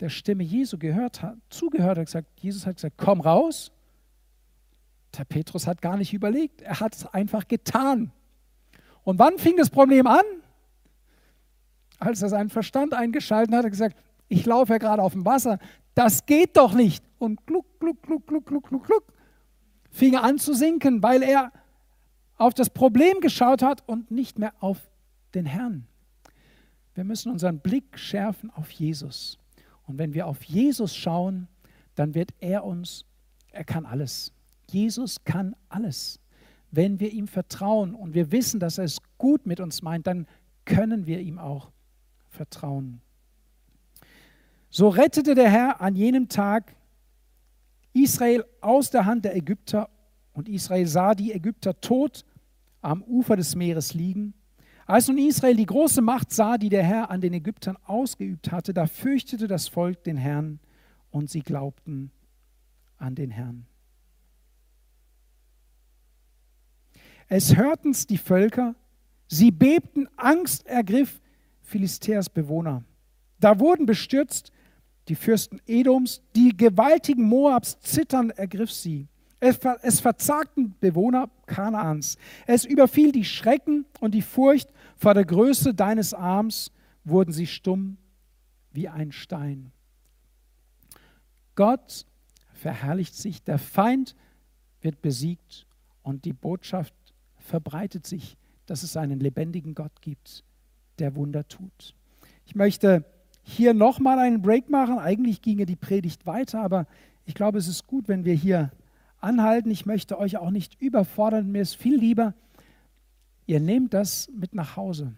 der 0.00 0.08
Stimme 0.08 0.42
Jesu 0.42 0.78
gehört 0.78 1.22
hat, 1.22 1.36
zugehört 1.50 1.98
hat, 1.98 2.06
gesagt, 2.06 2.28
Jesus 2.40 2.66
hat 2.66 2.76
gesagt, 2.76 2.96
komm 2.96 3.20
raus. 3.20 3.70
Der 5.16 5.24
Petrus 5.24 5.66
hat 5.66 5.80
gar 5.80 5.96
nicht 5.96 6.12
überlegt, 6.12 6.62
er 6.62 6.80
hat 6.80 6.96
es 6.96 7.06
einfach 7.06 7.46
getan. 7.46 8.10
Und 9.04 9.18
wann 9.18 9.38
fing 9.38 9.56
das 9.56 9.70
Problem 9.70 10.06
an? 10.06 10.24
Als 11.98 12.22
er 12.22 12.28
seinen 12.28 12.50
Verstand 12.50 12.92
eingeschaltet 12.92 13.52
hat, 13.52 13.58
hat 13.58 13.64
er 13.64 13.70
gesagt, 13.70 13.96
ich 14.34 14.46
laufe 14.46 14.72
ja 14.72 14.78
gerade 14.78 15.02
auf 15.02 15.12
dem 15.12 15.24
Wasser, 15.24 15.58
das 15.94 16.26
geht 16.26 16.56
doch 16.56 16.74
nicht. 16.74 17.04
Und 17.18 17.46
gluck, 17.46 17.78
gluck, 17.78 18.02
gluck, 18.02 18.26
gluck, 18.26 18.46
gluck, 18.46 18.68
gluck, 18.68 18.86
gluck, 18.86 19.12
fing 19.90 20.14
er 20.14 20.24
an 20.24 20.38
zu 20.38 20.54
sinken, 20.54 21.02
weil 21.02 21.22
er 21.22 21.52
auf 22.36 22.52
das 22.52 22.68
Problem 22.68 23.20
geschaut 23.20 23.62
hat 23.62 23.88
und 23.88 24.10
nicht 24.10 24.38
mehr 24.38 24.52
auf 24.60 24.88
den 25.34 25.46
Herrn. 25.46 25.86
Wir 26.94 27.04
müssen 27.04 27.30
unseren 27.30 27.60
Blick 27.60 27.98
schärfen 27.98 28.50
auf 28.50 28.70
Jesus. 28.70 29.38
Und 29.86 29.98
wenn 29.98 30.14
wir 30.14 30.26
auf 30.26 30.42
Jesus 30.44 30.96
schauen, 30.96 31.48
dann 31.94 32.14
wird 32.14 32.30
er 32.40 32.64
uns 32.64 33.04
Er 33.52 33.64
kann 33.64 33.86
alles. 33.86 34.32
Jesus 34.68 35.24
kann 35.24 35.54
alles. 35.68 36.18
Wenn 36.72 36.98
wir 36.98 37.12
ihm 37.12 37.28
vertrauen 37.28 37.94
und 37.94 38.14
wir 38.14 38.32
wissen, 38.32 38.58
dass 38.58 38.78
er 38.78 38.84
es 38.84 38.98
gut 39.16 39.46
mit 39.46 39.60
uns 39.60 39.80
meint, 39.82 40.08
dann 40.08 40.26
können 40.64 41.06
wir 41.06 41.20
ihm 41.20 41.38
auch 41.38 41.70
vertrauen. 42.30 43.00
So 44.76 44.88
rettete 44.88 45.36
der 45.36 45.48
Herr 45.48 45.80
an 45.80 45.94
jenem 45.94 46.28
Tag 46.28 46.74
Israel 47.92 48.44
aus 48.60 48.90
der 48.90 49.06
Hand 49.06 49.24
der 49.24 49.36
Ägypter 49.36 49.88
und 50.32 50.48
Israel 50.48 50.88
sah 50.88 51.14
die 51.14 51.30
Ägypter 51.30 51.80
tot 51.80 52.24
am 52.82 53.00
Ufer 53.04 53.36
des 53.36 53.54
Meeres 53.54 53.94
liegen. 53.94 54.34
Als 54.84 55.06
nun 55.06 55.18
Israel 55.18 55.54
die 55.54 55.64
große 55.64 56.02
Macht 56.02 56.32
sah, 56.32 56.58
die 56.58 56.70
der 56.70 56.82
Herr 56.82 57.08
an 57.08 57.20
den 57.20 57.34
Ägyptern 57.34 57.78
ausgeübt 57.84 58.50
hatte, 58.50 58.74
da 58.74 58.88
fürchtete 58.88 59.46
das 59.46 59.68
Volk 59.68 60.02
den 60.02 60.16
Herrn 60.16 60.58
und 61.12 61.30
sie 61.30 61.42
glaubten 61.42 62.10
an 62.98 63.14
den 63.14 63.30
Herrn. 63.30 63.66
Es 67.28 67.54
hörten's 67.54 68.08
die 68.08 68.18
Völker, 68.18 68.74
sie 69.28 69.52
bebten, 69.52 70.08
Angst 70.16 70.66
ergriff 70.66 71.20
Philistäers 71.62 72.28
Bewohner. 72.28 72.82
Da 73.38 73.60
wurden 73.60 73.86
bestürzt 73.86 74.50
die 75.08 75.14
Fürsten 75.14 75.60
Edoms, 75.66 76.22
die 76.34 76.56
gewaltigen 76.56 77.24
Moabs 77.24 77.78
zittern 77.80 78.30
ergriff 78.30 78.72
sie. 78.72 79.08
Es, 79.40 79.58
es 79.82 80.00
verzagten 80.00 80.74
Bewohner 80.80 81.28
Kanaans. 81.46 82.16
Es 82.46 82.64
überfiel 82.64 83.12
die 83.12 83.24
Schrecken 83.24 83.84
und 84.00 84.12
die 84.12 84.22
Furcht 84.22 84.70
vor 84.96 85.12
der 85.12 85.24
Größe 85.24 85.74
deines 85.74 86.14
Arms, 86.14 86.70
wurden 87.04 87.32
sie 87.32 87.46
stumm 87.46 87.98
wie 88.72 88.88
ein 88.88 89.12
Stein. 89.12 89.72
Gott 91.54 92.06
verherrlicht 92.54 93.14
sich, 93.14 93.42
der 93.42 93.58
Feind 93.58 94.16
wird 94.80 95.02
besiegt 95.02 95.66
und 96.02 96.24
die 96.24 96.32
Botschaft 96.32 96.94
verbreitet 97.36 98.06
sich, 98.06 98.36
dass 98.66 98.82
es 98.82 98.96
einen 98.96 99.20
lebendigen 99.20 99.74
Gott 99.74 100.00
gibt, 100.00 100.42
der 100.98 101.14
Wunder 101.14 101.46
tut. 101.46 101.94
Ich 102.46 102.54
möchte 102.54 103.04
hier 103.44 103.74
nochmal 103.74 104.18
einen 104.18 104.42
Break 104.42 104.70
machen. 104.70 104.98
Eigentlich 104.98 105.42
ginge 105.42 105.66
die 105.66 105.76
Predigt 105.76 106.26
weiter, 106.26 106.62
aber 106.62 106.86
ich 107.26 107.34
glaube, 107.34 107.58
es 107.58 107.68
ist 107.68 107.86
gut, 107.86 108.08
wenn 108.08 108.24
wir 108.24 108.34
hier 108.34 108.72
anhalten. 109.20 109.70
Ich 109.70 109.86
möchte 109.86 110.18
euch 110.18 110.38
auch 110.38 110.50
nicht 110.50 110.80
überfordern. 110.80 111.52
Mir 111.52 111.62
ist 111.62 111.76
viel 111.76 111.96
lieber, 111.96 112.34
ihr 113.46 113.60
nehmt 113.60 113.94
das 113.94 114.28
mit 114.34 114.54
nach 114.54 114.76
Hause. 114.76 115.14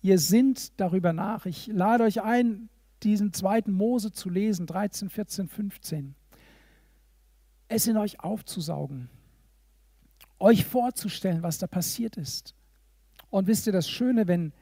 Ihr 0.00 0.18
sinnt 0.18 0.80
darüber 0.80 1.12
nach. 1.12 1.46
Ich 1.46 1.68
lade 1.68 2.04
euch 2.04 2.22
ein, 2.22 2.68
diesen 3.02 3.32
zweiten 3.32 3.72
Mose 3.72 4.12
zu 4.12 4.30
lesen, 4.30 4.66
13, 4.66 5.10
14, 5.10 5.48
15. 5.48 6.14
Es 7.68 7.86
in 7.86 7.96
euch 7.96 8.20
aufzusaugen, 8.20 9.08
euch 10.38 10.64
vorzustellen, 10.64 11.42
was 11.42 11.58
da 11.58 11.66
passiert 11.66 12.16
ist. 12.16 12.54
Und 13.30 13.46
wisst 13.46 13.66
ihr 13.66 13.72
das 13.72 13.88
Schöne, 13.88 14.26
wenn 14.26 14.52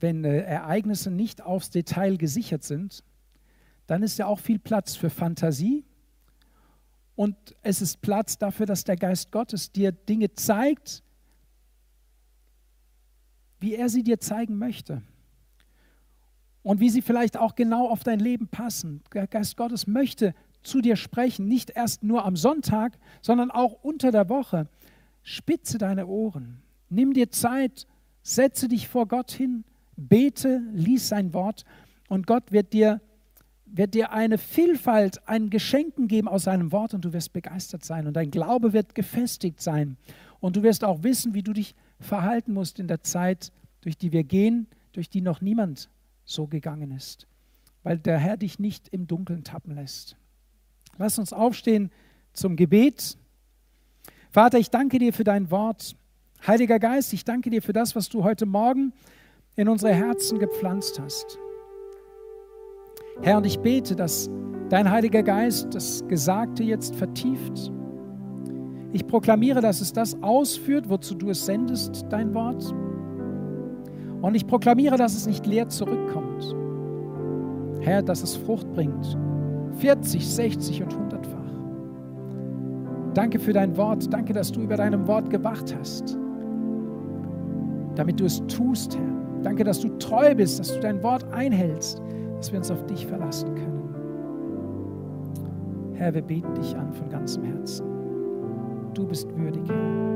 wenn 0.00 0.24
äh, 0.24 0.40
Ereignisse 0.40 1.10
nicht 1.10 1.42
aufs 1.42 1.70
Detail 1.70 2.16
gesichert 2.16 2.64
sind, 2.64 3.04
dann 3.86 4.02
ist 4.02 4.18
ja 4.18 4.26
auch 4.26 4.38
viel 4.38 4.58
Platz 4.58 4.96
für 4.96 5.10
Fantasie 5.10 5.84
und 7.20 7.36
es 7.60 7.82
ist 7.82 8.00
Platz 8.00 8.38
dafür, 8.38 8.64
dass 8.64 8.82
der 8.84 8.96
Geist 8.96 9.30
Gottes 9.30 9.72
dir 9.72 9.92
Dinge 9.92 10.32
zeigt, 10.32 11.02
wie 13.60 13.74
er 13.74 13.90
sie 13.90 14.02
dir 14.02 14.18
zeigen 14.20 14.56
möchte. 14.56 15.02
Und 16.62 16.80
wie 16.80 16.88
sie 16.88 17.02
vielleicht 17.02 17.36
auch 17.36 17.56
genau 17.56 17.90
auf 17.90 18.04
dein 18.04 18.20
Leben 18.20 18.48
passen. 18.48 19.02
Der 19.12 19.26
Geist 19.26 19.58
Gottes 19.58 19.86
möchte 19.86 20.34
zu 20.62 20.80
dir 20.80 20.96
sprechen, 20.96 21.46
nicht 21.46 21.68
erst 21.68 22.02
nur 22.02 22.24
am 22.24 22.36
Sonntag, 22.36 22.98
sondern 23.20 23.50
auch 23.50 23.82
unter 23.82 24.12
der 24.12 24.30
Woche. 24.30 24.66
Spitze 25.22 25.76
deine 25.76 26.06
Ohren, 26.06 26.62
nimm 26.88 27.12
dir 27.12 27.30
Zeit, 27.30 27.86
setze 28.22 28.66
dich 28.66 28.88
vor 28.88 29.06
Gott 29.06 29.30
hin 29.30 29.64
bete, 30.08 30.62
lies 30.72 31.08
sein 31.08 31.32
Wort 31.34 31.64
und 32.08 32.26
Gott 32.26 32.52
wird 32.52 32.72
dir, 32.72 33.00
wird 33.66 33.94
dir 33.94 34.12
eine 34.12 34.38
Vielfalt 34.38 35.26
an 35.28 35.50
Geschenken 35.50 36.08
geben 36.08 36.28
aus 36.28 36.44
seinem 36.44 36.72
Wort 36.72 36.94
und 36.94 37.04
du 37.04 37.12
wirst 37.12 37.32
begeistert 37.32 37.84
sein 37.84 38.06
und 38.06 38.14
dein 38.14 38.30
Glaube 38.30 38.72
wird 38.72 38.94
gefestigt 38.94 39.60
sein 39.60 39.96
und 40.40 40.56
du 40.56 40.62
wirst 40.62 40.84
auch 40.84 41.02
wissen, 41.02 41.34
wie 41.34 41.42
du 41.42 41.52
dich 41.52 41.74
verhalten 42.00 42.52
musst 42.52 42.78
in 42.78 42.88
der 42.88 43.02
Zeit, 43.02 43.52
durch 43.82 43.96
die 43.96 44.12
wir 44.12 44.24
gehen, 44.24 44.66
durch 44.92 45.08
die 45.08 45.20
noch 45.20 45.40
niemand 45.40 45.88
so 46.24 46.46
gegangen 46.46 46.90
ist, 46.92 47.26
weil 47.82 47.98
der 47.98 48.18
Herr 48.18 48.36
dich 48.36 48.58
nicht 48.58 48.88
im 48.88 49.06
Dunkeln 49.06 49.44
tappen 49.44 49.74
lässt. 49.74 50.16
Lass 50.98 51.18
uns 51.18 51.32
aufstehen 51.32 51.90
zum 52.32 52.56
Gebet. 52.56 53.16
Vater, 54.30 54.58
ich 54.58 54.70
danke 54.70 54.98
dir 54.98 55.12
für 55.12 55.24
dein 55.24 55.50
Wort. 55.50 55.96
Heiliger 56.46 56.78
Geist, 56.78 57.12
ich 57.12 57.24
danke 57.24 57.50
dir 57.50 57.62
für 57.62 57.72
das, 57.72 57.94
was 57.94 58.08
du 58.08 58.24
heute 58.24 58.46
Morgen 58.46 58.92
in 59.56 59.68
unsere 59.68 59.92
Herzen 59.92 60.38
gepflanzt 60.38 61.00
hast. 61.00 61.38
Herr, 63.22 63.38
und 63.38 63.46
ich 63.46 63.58
bete, 63.60 63.94
dass 63.96 64.30
dein 64.70 64.90
Heiliger 64.90 65.22
Geist 65.22 65.74
das 65.74 66.02
Gesagte 66.08 66.62
jetzt 66.62 66.94
vertieft. 66.96 67.70
Ich 68.92 69.06
proklamiere, 69.06 69.60
dass 69.60 69.80
es 69.80 69.92
das 69.92 70.20
ausführt, 70.22 70.88
wozu 70.88 71.14
du 71.14 71.30
es 71.30 71.44
sendest, 71.44 72.06
dein 72.08 72.34
Wort. 72.34 72.74
Und 74.22 74.34
ich 74.34 74.46
proklamiere, 74.46 74.96
dass 74.96 75.14
es 75.14 75.26
nicht 75.26 75.46
leer 75.46 75.68
zurückkommt. 75.68 76.56
Herr, 77.80 78.02
dass 78.02 78.22
es 78.22 78.36
Frucht 78.36 78.72
bringt. 78.72 79.18
40, 79.76 80.28
60 80.28 80.82
und 80.82 80.94
100-fach. 80.94 81.38
Danke 83.14 83.38
für 83.38 83.52
dein 83.52 83.76
Wort. 83.76 84.12
Danke, 84.12 84.32
dass 84.32 84.50
du 84.52 84.60
über 84.60 84.76
deinem 84.76 85.06
Wort 85.06 85.30
gewacht 85.30 85.74
hast. 85.78 86.18
Damit 87.94 88.18
du 88.20 88.24
es 88.24 88.42
tust, 88.46 88.96
Herr. 88.96 89.19
Danke, 89.42 89.64
dass 89.64 89.80
du 89.80 89.88
treu 89.98 90.34
bist, 90.34 90.60
dass 90.60 90.74
du 90.74 90.80
dein 90.80 91.02
Wort 91.02 91.24
einhältst, 91.32 92.02
dass 92.36 92.52
wir 92.52 92.58
uns 92.58 92.70
auf 92.70 92.84
dich 92.86 93.06
verlassen 93.06 93.54
können. 93.54 93.80
Herr, 95.94 96.14
wir 96.14 96.22
beten 96.22 96.54
dich 96.54 96.76
an 96.76 96.92
von 96.92 97.08
ganzem 97.08 97.44
Herzen. 97.44 97.86
Du 98.94 99.06
bist 99.06 99.28
würdig, 99.36 99.62
Herr. 99.68 100.10